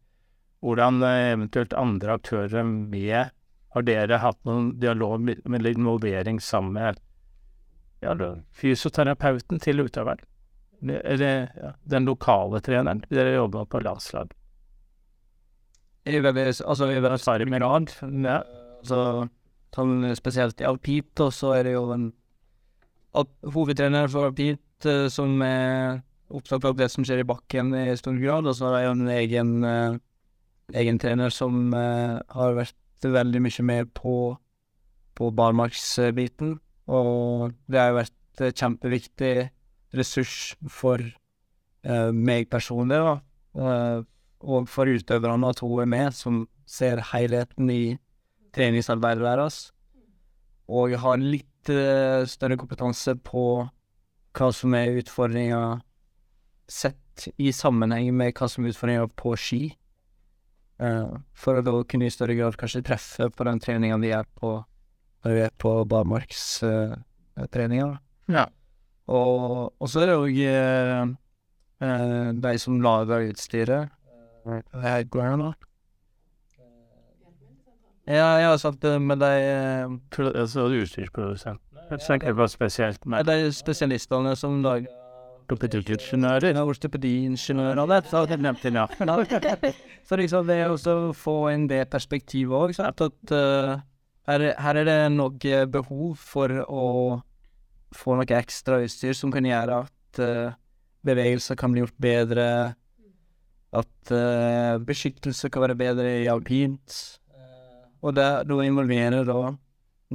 hvordan 0.65 1.01
eventuelt 1.03 1.75
andre 1.77 2.19
aktører 2.19 2.63
med 2.65 3.33
Har 3.77 3.85
dere 3.85 4.17
hatt 4.23 4.39
noen 4.49 4.71
dialog 4.81 5.21
med 5.21 5.67
involvering 5.69 6.39
sammen 6.41 6.73
med 6.73 7.01
ja, 8.01 8.15
fysioterapeuten 8.57 9.61
til 9.61 9.85
utøveren. 9.85 10.23
Eller 10.81 11.51
ja, 11.53 11.73
den 11.85 12.09
lokale 12.09 12.63
treneren. 12.65 13.03
Dere 13.11 13.35
jobber 13.35 13.67
på 13.69 13.83
landslag. 13.85 14.33
Er 16.07 16.23
veldig, 16.23 16.47
altså, 16.63 16.87
i 16.91 17.01
veldig 17.03 17.19
særlig 17.19 17.49
grad. 17.51 17.91
Ja. 18.23 18.41
Så, 18.87 18.99
sånn 19.75 20.07
spesielt 20.17 20.61
i 20.63 20.69
alpint, 20.69 21.19
og 21.21 21.33
så 21.35 21.57
er 21.57 21.67
det 21.67 21.75
jo 21.75 21.89
en 21.95 22.11
hovedtrener 23.53 24.09
for 24.13 24.29
alpint 24.29 24.87
uh, 24.87 25.09
som 25.13 25.41
er 25.43 26.03
opptatt 26.31 26.65
av 26.69 26.77
det 26.79 26.89
som 26.93 27.05
skjer 27.07 27.23
i 27.23 27.27
bakken 27.27 27.75
i 27.77 27.97
stor 27.99 28.17
grad, 28.21 28.47
og 28.47 28.57
så 28.57 28.71
har 28.71 28.85
jeg 28.85 28.95
en 28.95 29.11
egen, 29.17 29.53
uh, 29.65 29.99
egen 30.75 31.01
trener 31.03 31.33
som 31.35 31.75
uh, 31.75 32.23
har 32.35 32.57
vært 32.59 33.07
veldig 33.07 33.43
mye 33.45 33.67
mer 33.67 33.87
på, 33.95 34.17
på 35.19 35.31
barmarksbiten. 35.37 36.57
Og 36.87 37.53
det 37.67 37.81
har 37.81 37.93
jo 37.93 38.01
vært 38.01 38.43
en 38.47 38.59
kjempeviktig 38.63 39.35
ressurs 39.97 40.55
for 40.71 41.03
uh, 41.03 42.11
meg 42.15 42.51
personlig, 42.53 43.01
da. 43.03 44.05
Og 44.47 44.69
for 44.71 44.87
utøverne 44.87 45.51
at 45.51 45.63
hun 45.65 45.83
er 45.83 45.91
med, 45.91 46.15
som 46.15 46.45
ser 46.67 47.03
helheten 47.13 47.71
i 47.73 47.97
treningsarbeidet 48.55 49.25
deres. 49.27 49.57
Og 50.71 50.95
har 51.03 51.19
litt 51.23 51.71
uh, 51.71 52.27
større 52.29 52.59
kompetanse 52.59 53.17
på 53.27 53.67
hva 54.37 54.53
som 54.53 54.75
er 54.77 54.99
utfordringa 55.01 55.81
sett 56.69 57.29
i 57.41 57.53
sammenheng 57.55 58.11
med 58.15 58.35
hva 58.37 58.49
som 58.51 58.65
er 58.65 58.75
utfordringa 58.75 59.09
på 59.17 59.37
ski. 59.41 59.63
for 61.33 61.57
å 61.57 61.63
da 61.65 61.73
kunne 61.89 62.05
i 62.05 62.13
større 62.13 62.35
grad 62.37 62.57
kanskje 62.61 62.83
treffe 62.85 63.31
på 63.33 63.45
den 63.49 63.57
treninga 63.65 63.97
vi 63.97 64.11
er 64.13 64.27
på 64.37 64.59
når 65.25 65.33
vi 65.33 65.41
er 65.41 65.51
på 65.57 65.71
barmarkstreninga. 65.89 67.87
Uh, 67.87 67.99
ja. 68.35 68.45
Og, 69.07 69.73
og, 69.79 69.89
så 69.89 70.01
er 70.03 70.07
det 70.11 70.17
òg 70.21 70.37
uh, 70.53 72.33
de 72.45 72.53
som 72.61 72.83
lager 72.85 73.31
utstyret. 73.31 73.89
Hva 74.47 74.61
heter 74.85 75.23
det 75.23 75.39
nå? 75.41 75.55
Ja, 78.07 78.29
ja, 78.39 78.53
sant, 78.63 78.85
men 79.03 79.19
de 79.19 79.31
Altså 80.31 80.69
utstyrsprodusentene? 80.71 81.99
Tenker 82.07 82.35
på 82.39 82.47
spesielt 82.51 83.03
med 83.07 83.27
De 83.27 83.51
spesialistene 83.55 84.37
som 84.39 84.61
lager 84.63 84.93
Ortopediingeniører? 85.47 86.57
Ja, 86.57 86.65
ortopediingeniører, 86.67 87.83
det. 87.87 88.01
Så 88.11 88.25
jeg 88.27 88.41
nevnte 88.43 88.67
jeg, 88.67 88.75
ja. 88.75 89.73
så 90.07 90.19
liksom 90.19 90.49
det 90.49 90.57
å 90.67 90.97
få 91.15 91.37
inn 91.53 91.69
det 91.71 91.85
perspektivet 91.93 92.51
òg, 92.51 92.75
at 92.83 93.05
uh, 93.31 93.77
her, 94.27 94.47
her, 94.59 94.81
er 94.83 94.89
det 94.89 94.97
nok 95.15 95.47
eh, 95.47 95.63
behov 95.71 96.19
for 96.19 96.51
å 96.67 96.87
få 97.95 98.17
noe 98.19 98.41
ekstra 98.41 98.81
utstyr 98.83 99.15
som 99.15 99.31
kan 99.31 99.47
gjøre 99.47 99.79
at 99.85 100.19
uh, 100.19 100.57
bevegelser 101.07 101.55
kan 101.61 101.71
bli 101.71 101.85
gjort 101.85 102.03
bedre, 102.03 102.49
at 103.77 104.13
uh, 104.13 104.77
beskyttelse 104.87 105.51
kan 105.53 105.67
være 105.67 105.79
bedre 105.79 106.11
i 106.23 106.29
alpint. 106.33 106.99
Og 108.05 108.15
det, 108.15 108.27
da 108.47 108.59
involverer 108.63 109.27
da 109.27 109.55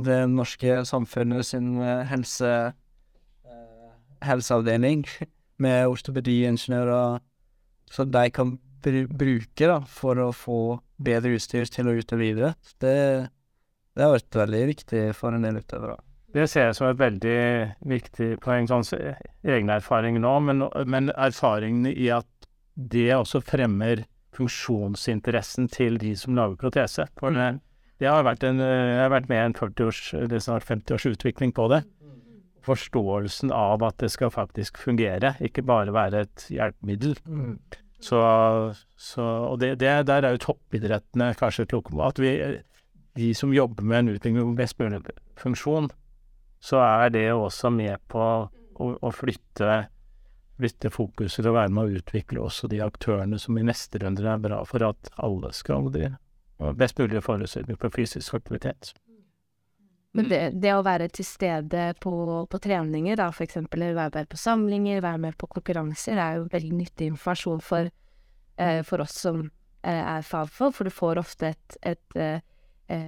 det 0.06 0.20
norske 0.32 0.80
samfunnet 0.88 1.44
sin 1.44 1.74
helse, 2.08 2.52
helseavdeling 4.24 5.02
med 5.60 5.90
ortopediingeniører, 5.92 7.20
så 7.92 8.06
de 8.08 8.24
kan 8.32 8.54
bruke 8.82 9.68
da, 9.68 9.82
for 9.90 10.22
å 10.24 10.30
få 10.32 10.62
bedre 11.02 11.36
utstyr 11.36 11.68
til 11.68 11.90
å 11.92 11.98
utøve 11.98 12.22
videre. 12.22 12.54
Det 12.80 12.96
det 13.96 14.06
har 14.06 14.14
vært 14.16 14.40
veldig 14.46 14.62
viktig 14.70 15.04
for 15.18 15.36
en 15.36 15.46
del 15.46 15.60
utøvere. 15.60 15.98
Det 16.32 16.46
ser 16.48 16.70
jeg 16.70 16.76
som 16.78 16.88
et 16.88 17.00
veldig 17.00 17.40
viktig 17.92 18.28
poeng, 18.44 18.70
sånn 18.70 18.86
egen 18.88 19.72
erfaring 19.74 20.20
nå, 20.24 20.38
men, 20.48 20.64
men 20.88 21.12
erfaringene 21.12 21.92
i 21.92 22.08
at 22.16 22.41
det 22.76 23.10
også 23.16 23.42
fremmer 23.44 24.06
funksjonsinteressen 24.36 25.68
til 25.72 26.00
de 26.02 26.14
som 26.16 26.38
lager 26.38 26.60
protese. 26.60 27.08
For 27.20 27.36
det, 27.36 27.50
det 28.00 28.10
har 28.10 28.26
vært 28.26 28.46
en, 28.48 28.62
jeg 28.64 29.02
har 29.02 29.12
vært 29.14 29.30
med 29.32 29.42
i 29.42 29.46
en 29.50 29.58
40 29.58 29.90
års, 29.90 30.02
eller 30.18 30.44
snart 30.44 30.68
50 30.70 30.96
års 30.96 31.10
utvikling 31.12 31.54
på 31.58 31.68
det. 31.74 31.84
Forståelsen 32.66 33.52
av 33.56 33.84
at 33.84 33.98
det 34.04 34.12
skal 34.14 34.32
faktisk 34.34 34.80
fungere, 34.80 35.36
ikke 35.42 35.66
bare 35.66 35.94
være 35.94 36.26
et 36.28 36.48
hjelpemiddel. 36.54 37.16
Så, 38.02 38.20
så, 38.98 39.24
og 39.52 39.60
det, 39.62 39.76
det, 39.82 39.94
der 40.10 40.26
er 40.26 40.36
jo 40.36 40.46
toppidrettene 40.48 41.34
kanskje 41.38 41.68
kloke 41.70 41.94
på. 41.94 42.02
At 42.06 42.22
vi 42.22 42.34
de 43.20 43.34
som 43.36 43.54
jobber 43.54 43.84
med 43.84 44.00
en 44.00 44.14
utvikling 44.16 44.54
med 44.54 44.60
best 44.62 44.80
mulig 44.80 45.02
funksjon, 45.40 45.90
så 46.62 46.80
er 46.86 47.10
det 47.14 47.26
også 47.34 47.72
med 47.74 48.00
på 48.12 48.22
å, 48.22 48.92
å 48.94 49.12
flytte, 49.14 49.88
flytte 50.60 50.92
fokuset 50.94 51.42
til 51.42 51.52
å 51.52 51.56
være 51.56 51.72
med 51.74 51.84
å 51.84 52.00
utvikle 52.00 52.44
også 52.44 52.70
de 52.72 52.82
aktørene 52.84 53.40
som 53.42 53.58
i 53.58 53.64
neste 53.66 54.02
runde 54.02 54.26
er 54.28 54.42
bra 54.42 54.60
for 54.68 54.84
at 54.86 55.12
alle 55.22 55.54
skal 55.58 55.90
de 55.94 56.12
best 56.78 57.00
mulige 57.00 57.24
forutsetninger 57.26 57.80
for 57.82 57.94
fysisk 57.94 58.38
aktivitet. 58.38 58.92
Men 60.14 60.28
det, 60.28 60.42
det, 60.60 60.74
å 60.76 60.84
være 60.84 61.08
til 61.16 61.26
stede 61.26 61.86
på, 62.04 62.12
på 62.52 62.60
treninger, 62.62 63.16
da, 63.16 63.30
for 63.32 63.46
eksempel, 63.48 63.86
være 63.96 64.12
med 64.20 64.30
på 64.30 64.38
samlinger, 64.38 65.00
være 65.02 65.22
med 65.24 65.38
på 65.40 65.48
konkurranser, 65.56 66.20
er 66.20 66.42
jo 66.42 66.50
veldig 66.52 66.80
nyttig 66.82 67.08
informasjon 67.14 67.64
for, 67.64 67.88
eh, 68.60 68.82
for 68.84 69.06
oss 69.06 69.16
som 69.24 69.46
eh, 69.46 70.02
er 70.02 70.28
fagfolk, 70.28 70.76
for 70.76 70.90
du 70.90 70.94
får 70.94 71.24
ofte 71.24 71.54
et, 71.56 71.78
et 71.94 72.20
eh, 72.20 72.44
Eh, 72.92 73.08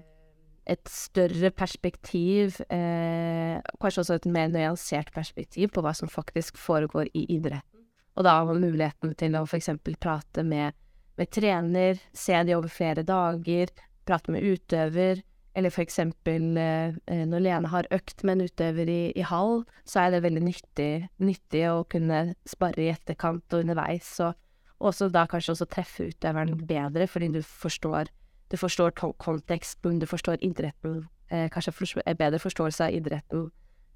et 0.66 0.88
større 0.88 1.52
perspektiv, 1.52 2.62
eh, 2.70 3.60
kanskje 3.82 4.04
også 4.04 4.16
et 4.20 4.30
mer 4.32 4.52
nyansert 4.52 5.12
perspektiv 5.16 5.74
på 5.76 5.84
hva 5.84 5.94
som 5.96 6.12
faktisk 6.12 6.58
foregår 6.58 7.12
i 7.14 7.26
idretten. 7.36 7.84
Og 8.16 8.24
da 8.24 8.38
har 8.38 8.48
man 8.48 8.62
muligheten 8.62 9.16
til 9.18 9.36
å 9.36 9.44
f.eks. 9.44 9.70
prate 10.00 10.44
med, 10.46 10.74
med, 11.18 11.32
trener, 11.34 12.00
se 12.14 12.38
de 12.44 12.56
over 12.56 12.72
flere 12.72 13.04
dager, 13.04 13.74
prate 14.06 14.32
med 14.32 14.46
utøver, 14.46 15.24
eller 15.54 15.70
f.eks. 15.70 16.00
Eh, 16.00 16.08
eh, 16.32 17.26
når 17.28 17.44
Lene 17.44 17.74
har 17.74 17.90
økt 17.92 18.24
med 18.24 18.38
en 18.38 18.48
utøver 18.48 18.90
i, 18.90 19.02
i 19.20 19.28
hall, 19.28 19.66
så 19.84 20.06
er 20.06 20.14
det 20.16 20.24
veldig 20.24 20.48
nyttig, 20.48 20.92
nyttig 21.20 21.68
å 21.74 21.84
kunne 21.90 22.38
spare 22.48 22.86
i 22.88 22.92
etterkant 22.94 23.52
og 23.52 23.66
underveis, 23.66 24.16
og 24.24 24.40
også 24.84 25.12
da 25.12 25.28
kanskje 25.30 25.58
også 25.58 25.70
treffe 25.72 26.10
utøveren 26.12 26.56
bedre, 26.68 27.08
fordi 27.08 27.34
du 27.36 27.42
forstår 27.44 28.12
du 28.54 28.58
forstår 28.62 28.94
konteksten, 29.18 29.98
du 30.00 30.06
forstår 30.06 30.38
idretten, 30.46 31.08
eh, 31.34 31.48
kanskje 31.50 31.74
for, 31.74 32.04
bedre 32.20 32.40
forståelse 32.40 32.86
av 32.86 32.94
idretten, 32.94 33.48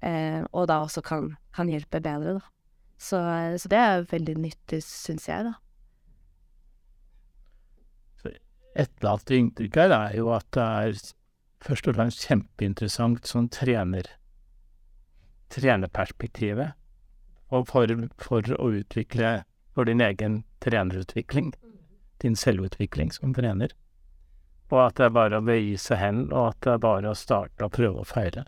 eh, 0.02 0.42
og 0.50 0.66
da 0.66 0.80
også 0.82 1.02
kan, 1.06 1.36
kan 1.54 1.70
hjelpe 1.70 2.00
bedre, 2.02 2.40
da. 2.40 2.40
Så, 2.98 3.20
så, 3.62 3.70
det 3.70 3.78
er 3.78 4.08
veldig 4.10 4.34
nyttig, 4.42 4.82
syns 4.82 5.28
jeg, 5.30 5.46
da. 5.46 5.54
etterlatte 8.78 9.34
inntrykk 9.34 9.76
her, 9.80 9.94
er 9.94 10.16
jo 10.18 10.28
at 10.34 10.46
det 10.54 10.62
er 10.62 10.98
først 11.64 11.88
og 11.90 11.96
fremst 11.96 12.26
kjempeinteressant 12.28 13.26
sånn 13.26 13.48
trener 13.50 14.06
trenerperspektivet. 15.54 16.76
Og 17.54 17.64
for, 17.70 17.90
for 18.20 18.54
å 18.58 18.68
utvikle 18.76 19.42
for 19.74 19.88
din 19.88 20.02
egen 20.04 20.42
trenerutvikling. 20.62 21.54
Din 22.22 22.36
selvutvikling 22.36 23.10
som 23.14 23.32
trener. 23.34 23.72
Og 24.68 24.80
at 24.82 24.98
det 24.98 25.06
er 25.06 25.16
bare 25.16 25.40
å 25.40 25.44
begi 25.44 25.76
seg 25.80 26.00
hen, 26.02 26.22
og 26.28 26.50
at 26.50 26.58
det 26.64 26.74
er 26.74 26.82
bare 26.82 27.12
å 27.12 27.16
starte 27.16 27.64
og 27.64 27.72
prøve 27.72 28.02
å 28.02 28.08
feire. 28.08 28.44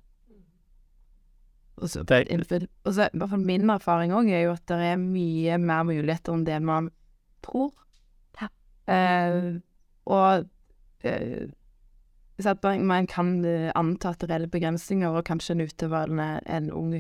Og 1.81 1.89
så, 1.89 2.03
og 2.05 2.93
så 2.93 3.39
min 3.41 3.71
erfaring 3.73 4.13
òg 4.13 4.29
er 4.29 4.45
jo 4.45 4.53
at 4.53 4.67
det 4.69 4.91
er 4.91 4.99
mye 5.01 5.57
mer 5.63 5.87
muligheter 5.89 6.37
enn 6.37 6.45
det 6.45 6.59
man 6.61 6.91
tror. 7.45 7.73
Ja. 8.37 8.51
Uh, 8.85 9.49
og 10.05 10.45
uh, 11.09 11.47
at 12.41 12.69
man 12.85 13.09
kan 13.09 13.39
uh, 13.47 13.71
anta 13.77 14.13
at 14.13 14.29
det 14.29 14.37
er 14.37 14.47
begrensninger, 14.53 15.09
og 15.09 15.25
kanskje 15.25 15.57
en 15.57 15.65
utøver, 15.65 16.13
en, 16.13 16.41
en 16.45 16.71
ung 16.77 16.95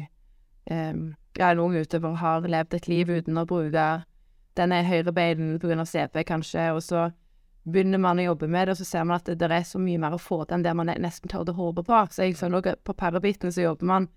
um, 0.70 1.04
ja, 1.38 1.50
en 1.50 1.58
ung 1.58 1.76
utøver 1.76 2.16
har 2.20 2.48
levd 2.48 2.74
et 2.74 2.88
liv 2.88 3.10
uten 3.10 3.38
å 3.40 3.46
bruke 3.48 3.88
denne 4.58 4.80
høyrebeinen 4.84 5.58
pga. 5.60 5.84
CP, 5.86 6.24
kanskje, 6.28 6.70
og 6.74 6.82
så 6.84 7.10
begynner 7.64 8.00
man 8.00 8.20
å 8.20 8.30
jobbe 8.30 8.48
med 8.48 8.68
det, 8.68 8.74
og 8.74 8.80
så 8.80 8.86
ser 8.88 9.04
man 9.04 9.18
at 9.18 9.28
det, 9.28 9.36
det 9.40 9.50
er 9.52 9.66
så 9.68 9.80
mye 9.82 10.00
mer 10.00 10.16
å 10.16 10.20
få 10.20 10.42
til 10.44 10.56
enn 10.56 10.64
det 10.64 10.72
man 10.76 10.90
nesten 11.02 11.30
tør 11.30 11.50
å 11.52 11.56
håpe 11.58 11.84
på. 11.86 11.98
Så 12.10 12.24
jeg 12.26 12.38
sånn, 12.38 12.56
på 12.56 12.96
parabiten 12.96 13.52
så 13.52 13.66
jobber 13.66 13.90
man 13.90 14.08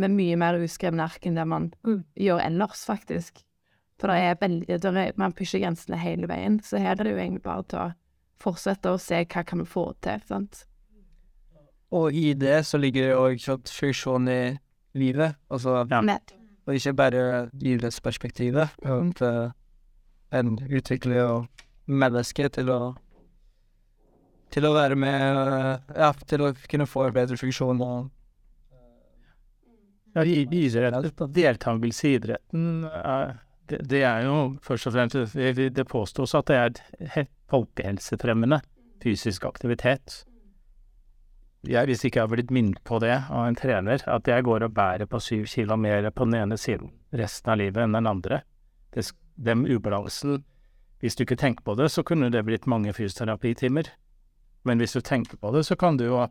med 0.00 0.14
mye 0.14 0.36
mer 0.38 0.58
uskrevne 0.62 1.06
ark 1.06 1.26
enn 1.26 1.38
det 1.38 1.46
man 1.48 1.70
mm. 1.86 2.00
gjør 2.26 2.42
ellers, 2.44 2.84
faktisk. 2.86 3.42
For 4.00 4.10
det 4.10 4.20
er 4.26 4.38
veldig 4.40 4.78
det 4.82 4.90
er, 4.90 5.12
Man 5.16 5.34
pusher 5.36 5.62
grensene 5.62 5.98
hele 6.00 6.26
veien. 6.30 6.58
Så 6.62 6.82
her 6.82 6.96
er 6.96 7.06
det 7.06 7.12
jo 7.14 7.20
egentlig 7.22 7.44
bare 7.44 7.66
til 7.70 7.78
å 7.78 7.90
fortsette 8.42 8.90
å 8.90 9.00
se 9.00 9.22
hva 9.22 9.44
kan 9.46 9.62
vi 9.62 9.68
få 9.70 9.92
til, 10.04 10.22
sant. 10.28 10.64
Og 11.94 12.14
i 12.16 12.32
det 12.34 12.64
så 12.66 12.80
ligger 12.80 13.06
det 13.06 13.18
òg 13.20 13.68
funksjon 13.70 14.26
i 14.28 14.40
livet, 14.98 15.36
altså 15.50 15.84
ja. 15.90 16.00
Og 16.64 16.78
ikke 16.78 16.94
bare 16.96 17.22
idrettsperspektivet. 17.60 18.72
At 18.82 19.20
uh, 19.22 19.52
en 20.32 20.56
utvikler 20.64 21.44
mennesket 21.86 22.56
til 22.58 22.70
å 22.72 22.80
til 24.54 24.66
å 24.68 24.74
være 24.76 24.96
med 24.98 25.38
Ja, 25.96 26.12
til 26.26 26.44
å 26.46 26.52
kunne 26.70 26.86
få 26.86 27.08
en 27.08 27.16
bedre 27.16 27.38
funksjon 27.40 27.80
og 27.82 28.10
ja, 30.14 30.22
idrett, 30.22 31.18
deltakelse 31.34 32.06
i 32.06 32.12
idretten 32.20 32.68
det, 33.66 33.80
det, 33.88 34.02
er 34.06 34.26
jo 34.28 34.36
først 34.62 34.86
og 34.86 34.94
fremst 34.94 35.34
Det 35.74 35.86
påstås 35.88 36.36
at 36.38 36.52
det 36.52 36.60
er 36.60 37.26
folkehelsefremmende 37.50 38.60
fysisk 39.02 39.44
aktivitet. 39.48 40.22
Jeg, 41.64 41.88
hvis 41.88 42.04
ikke 42.04 42.20
jeg 42.20 42.26
har 42.26 42.32
blitt 42.32 42.52
minnet 42.52 42.80
på 42.84 42.98
det 43.00 43.14
av 43.16 43.46
en 43.46 43.56
trener, 43.56 44.04
at 44.04 44.28
jeg 44.28 44.44
går 44.44 44.66
og 44.66 44.74
bærer 44.76 45.08
på 45.08 45.20
syv 45.20 45.46
kilo 45.48 45.76
mer 45.80 46.10
på 46.12 46.26
den 46.28 46.36
ene 46.42 46.58
siden 46.60 46.92
resten 47.16 47.54
av 47.54 47.60
livet 47.60 47.84
enn 47.84 47.96
den 47.96 48.08
andre. 48.10 48.42
Den 49.34 49.64
ubalansen 49.66 50.44
Hvis 51.04 51.18
du 51.18 51.26
ikke 51.26 51.36
tenker 51.36 51.60
på 51.66 51.74
det, 51.76 51.90
så 51.92 52.00
kunne 52.00 52.30
det 52.32 52.40
blitt 52.46 52.64
mange 52.64 52.94
fysioterapitimer. 52.96 53.90
Men 54.64 54.80
hvis 54.80 54.94
du 54.96 55.02
tenker 55.04 55.36
på 55.36 55.50
det, 55.52 55.66
så 55.68 55.76
kan 55.76 55.98
du 56.00 56.06
jo 56.06 56.22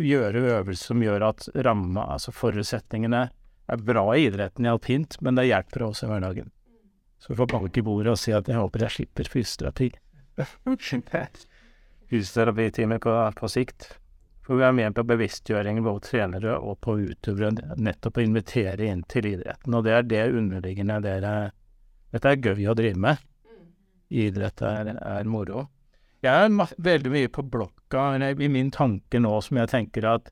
gjøre 0.00 0.40
øvelser 0.54 0.94
som 0.94 1.02
gjør 1.04 1.26
at 1.26 1.44
ramma, 1.66 2.06
altså 2.14 2.32
forutsetningene, 2.32 3.26
er 3.68 3.82
bra 3.84 4.04
i 4.16 4.22
idretten 4.30 4.64
i 4.64 4.70
alpint, 4.72 5.18
men 5.20 5.36
det 5.36 5.44
hjelper 5.50 5.84
også 5.84 6.06
i 6.06 6.08
hverdagen. 6.14 6.48
Så 7.20 7.34
vi 7.34 7.36
får 7.42 7.50
banke 7.52 7.82
i 7.82 7.84
bordet 7.84 8.14
og 8.14 8.22
si 8.22 8.32
at 8.36 8.48
jeg 8.48 8.56
håper 8.56 8.86
jeg 8.86 8.94
slipper 8.96 9.28
fysioterapi. 9.34 9.90
Fysioterapitimer 12.08 13.04
på, 13.04 13.12
på 13.36 13.52
sikt. 13.52 13.90
For 14.44 14.56
vi 14.56 14.64
er 14.64 14.72
med 14.76 14.96
på 14.96 15.04
bevisstgjøring 15.08 15.84
både 15.84 16.04
trenere 16.08 16.56
og 16.64 16.80
på 16.84 16.96
utøvere, 17.10 17.76
nettopp 17.76 18.20
å 18.20 18.24
invitere 18.24 18.88
inn 18.88 19.04
til 19.04 19.28
idretten. 19.34 19.76
Og 19.76 19.84
det 19.84 19.94
er 19.98 20.08
det 20.08 20.24
underliggende 20.32 21.00
dere 21.04 21.36
Dette 22.12 22.32
er 22.32 22.40
gøy 22.40 22.68
å 22.72 22.76
drive 22.80 23.04
med. 23.04 23.22
Idrett 24.14 24.62
er, 24.62 24.94
er 24.94 25.26
moro. 25.28 25.66
Jeg 26.24 26.46
er 26.46 26.76
veldig 26.80 27.10
mye 27.12 27.30
på 27.32 27.42
blokka 27.52 28.14
i 28.16 28.48
min 28.48 28.70
tanke 28.72 29.20
nå 29.20 29.34
som 29.44 29.58
jeg 29.60 29.72
tenker 29.74 30.06
at 30.08 30.30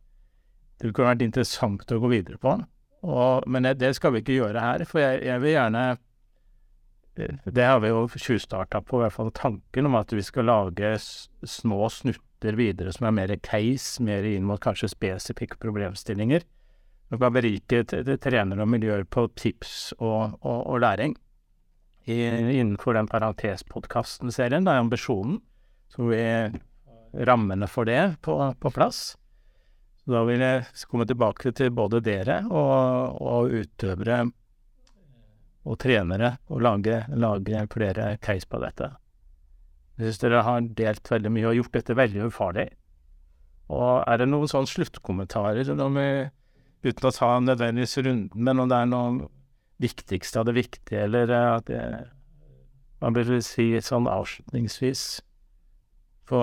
det 0.80 0.90
kunne 0.90 1.12
vært 1.12 1.24
interessant 1.26 1.92
å 1.92 2.00
gå 2.00 2.10
videre 2.10 2.40
på. 2.42 2.54
Og, 3.02 3.44
men 3.50 3.66
det 3.78 3.92
skal 3.98 4.14
vi 4.14 4.22
ikke 4.22 4.38
gjøre 4.38 4.62
her, 4.62 4.84
for 4.88 5.02
jeg, 5.02 5.22
jeg 5.26 5.42
vil 5.42 5.54
gjerne 5.56 5.82
eh, 7.18 7.38
Det 7.44 7.66
har 7.66 7.80
vi 7.82 7.90
jo 7.90 8.04
tjuvstarta 8.08 8.80
på, 8.86 9.00
i 9.00 9.04
hvert 9.04 9.16
fall 9.16 9.32
tanken 9.34 9.90
om 9.90 9.98
at 9.98 10.14
vi 10.14 10.22
skal 10.24 10.48
lage 10.48 10.94
små 11.02 11.90
snutter 11.90 12.58
videre 12.58 12.94
som 12.94 13.08
er 13.10 13.16
mer 13.18 13.34
case, 13.42 14.02
mer 14.02 14.26
inn 14.26 14.46
mot 14.46 14.62
kanskje 14.62 14.90
spesifikke 14.94 15.60
problemstillinger. 15.62 16.46
Som 17.10 17.20
kan 17.20 17.34
berike 17.34 17.82
trenere 18.22 18.64
og 18.64 18.70
miljøer 18.72 19.04
på 19.04 19.26
tips 19.36 19.92
og, 19.98 20.38
og, 20.40 20.60
og 20.72 20.80
læring. 20.82 21.18
I, 22.04 22.18
innenfor 22.58 22.96
den 22.96 23.06
parentespodkasten-serien, 23.06 24.64
det 24.66 24.74
er 24.74 24.82
ambisjonen. 24.82 25.40
Så 25.92 26.08
vi 26.08 26.22
rammene 27.12 27.68
for 27.68 27.84
det 27.84 28.16
på, 28.24 28.54
på, 28.58 28.70
plass. 28.70 29.16
Så 30.02 30.14
da 30.14 30.22
vil 30.26 30.42
jeg 30.42 30.64
komme 30.90 31.06
tilbake 31.06 31.52
til 31.54 31.70
både 31.74 32.00
dere 32.02 32.42
og, 32.50 33.20
og 33.22 33.52
utøvere 33.52 34.24
og 35.62 35.78
trenere 35.78 36.36
og 36.50 36.62
lage, 36.64 37.04
lage 37.14 37.66
flere 37.70 38.16
case 38.24 38.48
på 38.50 38.58
dette. 38.64 38.88
Jeg 39.98 40.08
syns 40.08 40.22
dere 40.24 40.46
har 40.46 40.64
delt 40.80 41.10
veldig 41.12 41.30
mye 41.30 41.50
og 41.50 41.60
gjort 41.60 41.76
dette 41.76 41.98
veldig 41.98 42.24
ufarlig. 42.26 42.66
Og 43.72 44.02
er 44.08 44.18
det 44.18 44.26
noen 44.32 44.50
sånne 44.50 44.70
sluttkommentarer 44.72 45.68
uten 45.68 47.06
å 47.06 47.14
ta 47.14 47.28
nødvendigvis 47.38 48.00
runden, 48.02 48.30
men 48.34 48.64
om 48.64 48.72
det 48.72 48.80
er 48.80 48.90
noe 48.90 49.28
viktigste 49.82 50.40
av 50.40 50.48
det 50.48 50.56
viktige, 50.56 51.04
eller 51.06 51.32
at 51.36 51.70
jeg, 51.72 52.06
man 53.02 53.16
vil 53.18 53.34
si 53.44 53.72
sånn 53.82 54.06
avslutningsvis 54.10 55.04
på, 56.30 56.40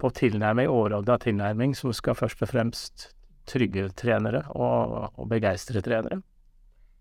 på 0.00 0.10
tilnærming, 0.20 0.68
overordna 0.68 1.16
tilnærming, 1.22 1.74
som 1.78 1.94
skal 1.96 2.18
først 2.18 2.44
og 2.44 2.52
fremst 2.52 3.08
trygge 3.48 3.88
trenere 3.98 4.44
og, 4.54 5.10
og 5.18 5.28
begeistre 5.32 5.82
trenere? 5.84 6.20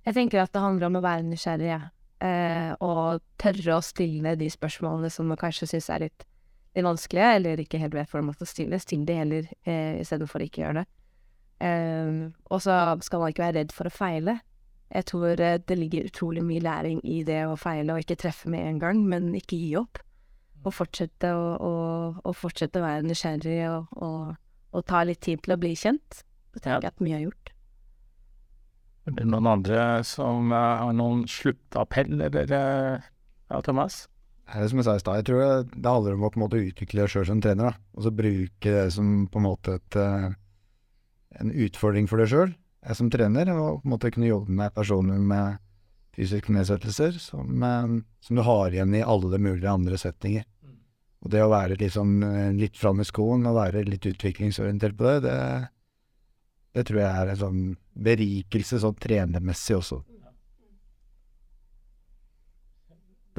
Jeg 0.03 0.17
tenker 0.17 0.43
at 0.43 0.51
det 0.51 0.63
handler 0.63 0.89
om 0.89 0.99
å 0.99 1.03
være 1.03 1.23
nysgjerrig, 1.27 1.69
ja. 1.69 1.79
eh, 2.23 2.71
og 2.83 3.23
tørre 3.39 3.77
å 3.77 3.83
stille 3.86 4.36
de 4.39 4.49
spørsmålene 4.51 5.12
som 5.13 5.29
man 5.31 5.39
kanskje 5.39 5.69
syns 5.71 5.88
er 5.93 6.07
litt, 6.07 6.25
litt, 6.75 6.83
vanskelige, 6.83 7.29
eller 7.38 7.63
ikke 7.63 7.79
helt 7.79 7.95
vet 7.95 8.12
hvordan 8.12 8.27
man 8.31 8.38
skal 8.39 8.51
stille. 8.51 8.81
Still 8.83 9.05
det 9.07 9.19
heller, 9.21 9.47
eh, 9.63 10.01
istedenfor 10.03 10.43
ikke 10.43 10.65
gjøre 10.65 10.83
det. 10.83 10.89
Eh, 11.61 12.31
og 12.49 12.63
så 12.63 12.79
skal 13.05 13.21
man 13.21 13.33
ikke 13.33 13.45
være 13.45 13.59
redd 13.61 13.75
for 13.75 13.89
å 13.89 13.93
feile. 13.93 14.39
Jeg 14.93 15.07
tror 15.09 15.41
eh, 15.41 15.59
det 15.59 15.77
ligger 15.77 16.09
utrolig 16.09 16.43
mye 16.45 16.63
læring 16.63 16.99
i 17.05 17.21
det 17.27 17.43
å 17.49 17.57
feile 17.59 17.95
og 17.95 18.03
ikke 18.03 18.19
treffe 18.25 18.51
med 18.53 18.65
en 18.67 18.81
gang, 18.81 19.03
men 19.09 19.31
ikke 19.37 19.57
gi 19.57 19.75
opp 19.81 20.01
og 20.63 20.71
fortsette 20.71 21.31
å, 21.35 21.47
å, 21.59 21.71
å, 22.23 22.33
fortsette 22.35 22.79
å 22.79 22.85
være 22.85 23.07
nysgjerrig 23.07 23.57
og, 23.67 23.97
og, 23.99 24.35
og, 24.71 24.85
ta 24.87 25.03
litt 25.03 25.19
tid 25.25 25.41
til 25.43 25.55
å 25.55 25.59
bli 25.59 25.73
kjent. 25.75 26.23
Det 26.53 26.63
tenker 26.63 26.87
jeg 26.87 26.93
at 26.93 27.03
mye 27.03 27.17
har 27.17 27.25
gjort. 27.25 27.51
Er 29.03 29.17
det 29.17 29.25
noen 29.27 29.49
andre 29.51 29.79
som 30.07 30.53
uh, 30.53 30.85
har 30.85 30.93
noen 30.95 31.25
sluttappell, 31.27 32.13
eller 32.29 32.53
uh, 32.55 33.09
ja, 33.51 33.59
Thomas? 33.65 34.05
Det 34.47 34.61
er 34.61 34.69
som 34.71 34.79
jeg 34.79 34.87
sa 34.87 34.95
i 34.95 35.01
stad, 35.03 35.19
jeg 35.19 35.27
tror 35.27 35.41
det, 35.41 35.73
det 35.73 35.91
handler 35.91 36.15
om 36.15 36.23
å 36.23 36.31
på 36.31 36.39
en 36.39 36.45
måte 36.45 36.61
utvikle 36.63 37.03
deg 37.03 37.11
sjøl 37.11 37.27
som 37.27 37.43
trener. 37.43 37.73
da, 37.73 37.91
Og 37.97 38.07
så 38.07 38.13
bruke 38.15 38.77
det 38.77 38.87
som 38.95 39.11
på 39.27 39.41
en 39.41 39.47
måte 39.49 39.75
et, 39.81 39.99
uh, 39.99 40.31
en 41.41 41.51
utfordring 41.65 42.09
for 42.09 42.21
deg 42.21 42.31
sjøl 42.31 42.55
som 42.97 43.11
trener. 43.13 43.51
Og 43.53 43.81
på 43.81 43.87
en 43.87 43.93
måte 43.95 44.11
kunne 44.13 44.31
jobbe 44.31 44.53
med 44.53 44.73
personer 44.75 45.19
med 45.19 45.61
fysiske 46.13 46.53
nedsettelser 46.53 47.17
som, 47.17 47.63
som, 48.21 48.37
du 48.37 48.43
har 48.45 48.73
igjen 48.73 48.93
i 48.93 49.05
alle 49.05 49.39
mulige 49.41 49.71
andre 49.71 49.97
setninger. 49.97 50.45
Og 51.23 51.31
det 51.31 51.41
å 51.41 51.51
være 51.53 51.79
liksom 51.79 52.17
litt 52.59 52.75
fram 52.77 52.99
i 52.99 53.07
skoen 53.07 53.47
og 53.47 53.55
være 53.55 53.86
litt 53.88 54.05
utviklingsorientert 54.09 54.97
på 54.99 55.07
det, 55.07 55.21
det, 55.23 55.38
det 56.75 56.84
tror 56.89 56.99
jeg 56.99 57.21
er 57.21 57.31
en 57.31 57.39
sånn 57.39 57.61
berikelse 57.93 58.81
sånn 58.84 58.99
trenermessig 58.99 59.77
også. 59.79 60.01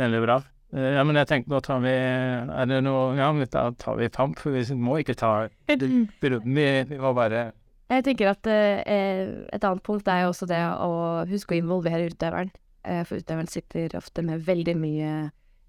Veldig 0.01 0.23
bra. 0.25 0.41
Eh, 0.75 0.95
ja, 0.97 1.05
men 1.07 1.19
jeg 1.21 1.31
tenkte 1.31 1.53
nå 1.53 1.61
tar 1.63 1.83
vi 1.85 1.93
Er 1.93 2.67
det 2.67 2.81
noe 2.83 3.15
Ja, 3.19 3.29
da 3.53 3.69
tar 3.79 3.99
vi 4.01 4.11
Pamp, 4.11 4.41
for 4.43 4.57
vi 4.57 4.65
må 4.75 4.99
ikke 5.01 5.17
ta. 5.19 5.35
Vi, 5.69 5.77
vi 5.79 6.99
må 6.99 7.13
bare 7.15 7.53
Jeg 7.95 8.05
tenker 8.09 8.33
at 8.33 8.49
eh, 8.51 9.47
et 9.55 9.65
annet 9.65 9.83
punkt 9.87 10.09
er 10.11 10.25
jo 10.25 10.33
også 10.33 10.49
det 10.51 10.61
å 10.61 11.25
huske 11.31 11.55
å 11.55 11.61
involvere 11.61 12.11
utøveren. 12.11 12.53
Eh, 12.85 13.03
for 13.07 13.23
utøveren 13.23 13.51
sitter 13.51 13.95
ofte 13.99 14.25
med 14.27 14.45
veldig 14.47 14.77
mye 14.79 15.15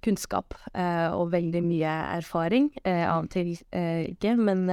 kunnskap 0.05 0.55
eh, 0.73 1.09
og 1.13 1.31
veldig 1.33 1.61
mye 1.65 1.95
erfaring. 2.19 2.69
Eh, 2.85 3.03
av 3.09 3.27
til 3.33 3.55
eh, 3.75 4.05
ikke, 4.11 4.35
men, 4.37 4.67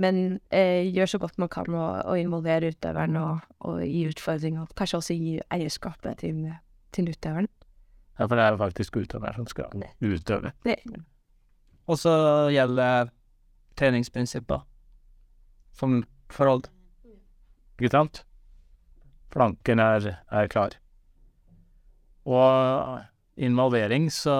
men 0.00 0.40
gjør 0.50 1.14
så 1.14 1.20
godt 1.22 1.38
man 1.42 1.52
kan 1.52 1.68
å, 1.76 1.86
å 2.08 2.16
involvere 2.20 2.72
utøveren 2.72 3.18
og, 3.20 3.46
og 3.66 3.84
gi 3.84 4.06
utfordringer. 4.10 4.70
Kanskje 4.78 5.00
også 5.02 5.18
gi 5.18 5.38
eierskapet 5.52 6.24
til, 6.24 6.42
til 6.96 7.12
utøveren. 7.12 7.50
Ja, 8.18 8.26
for 8.26 8.36
det 8.36 8.44
er 8.44 8.54
jo 8.54 8.60
faktisk 8.60 9.00
utøveren 9.00 9.40
som 9.40 9.48
skal 9.48 9.86
utøve. 10.04 10.52
Og 11.90 11.98
så 11.98 12.12
gjelder 12.52 13.08
treningsprinsipper 13.80 14.66
som 15.76 16.02
forhold. 16.30 16.68
Ikke 17.80 17.94
sant? 17.94 18.18
Flanken 19.32 19.80
er, 19.80 20.06
er 20.28 20.48
klar. 20.52 20.74
Og 22.28 23.40
involvering, 23.40 24.10
så 24.12 24.34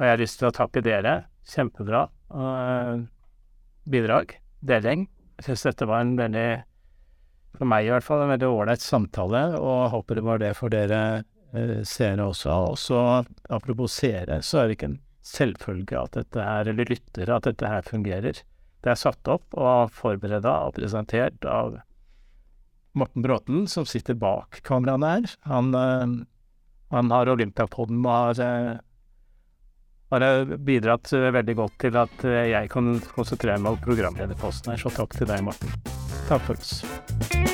har 0.00 0.14
jeg 0.14 0.22
lyst 0.22 0.40
til 0.40 0.48
å 0.48 0.54
takke 0.56 0.80
dere. 0.80 1.26
Kjempebra 1.50 2.06
uh, 2.32 3.02
bidrag. 3.84 4.38
Deling. 4.64 5.04
Jeg 5.36 5.50
syns 5.50 5.66
dette 5.66 5.88
var 5.90 6.06
en 6.06 6.14
veldig, 6.16 6.48
for 7.58 7.68
meg 7.68 7.84
i 7.84 7.92
hvert 7.92 8.06
fall, 8.06 8.24
en 8.24 8.32
veldig 8.32 8.48
ålreit 8.48 8.84
samtale, 8.84 9.42
og 9.60 9.90
håper 9.92 10.20
det 10.20 10.24
var 10.24 10.40
det 10.40 10.54
for 10.56 10.72
dere 10.72 11.02
uh, 11.52 11.76
seere 11.84 12.30
også. 12.30 12.56
Og 12.70 12.80
så, 12.80 13.02
apropos 13.52 13.98
seere, 14.00 14.40
så 14.40 14.62
er 14.62 14.70
det 14.70 14.78
ikke 14.78 14.92
en 14.94 15.00
selvfølge 15.26 16.00
at 16.00 16.16
dette 16.16 16.48
her, 16.48 16.72
eller 16.72 16.88
lyttere, 16.88 17.36
at 17.36 17.50
dette 17.50 17.74
her 17.74 17.84
fungerer. 17.84 18.40
Det 18.80 18.94
er 18.94 18.96
satt 18.96 19.28
opp 19.28 19.52
og 19.60 19.92
forberedt 19.92 20.48
og 20.48 20.78
presentert 20.78 21.44
av 21.44 21.76
Morten 22.98 23.22
Bråten, 23.22 23.64
som 23.70 23.86
sitter 23.86 24.18
bak 24.18 24.62
kameraene 24.66 25.14
her. 25.14 25.34
Han, 25.50 25.74
uh, 25.74 26.24
han 26.94 27.12
har 27.14 27.32
Olympiapoden 27.36 28.00
og 28.04 28.40
har 28.40 28.80
har 30.10 30.56
bidratt 30.66 31.12
veldig 31.12 31.54
godt 31.54 31.76
til 31.84 31.94
at 32.00 32.24
jeg 32.26 32.70
kan 32.72 32.96
konsentrere 33.14 33.62
meg 33.62 33.76
om 33.76 33.84
programlederposten 33.84 34.74
her, 34.74 34.82
så 34.82 34.90
takk 34.90 35.14
til 35.14 35.30
deg, 35.30 35.46
Morten. 35.46 35.70
Takk 36.26 36.42
for 36.48 36.58
oss. 36.58 37.49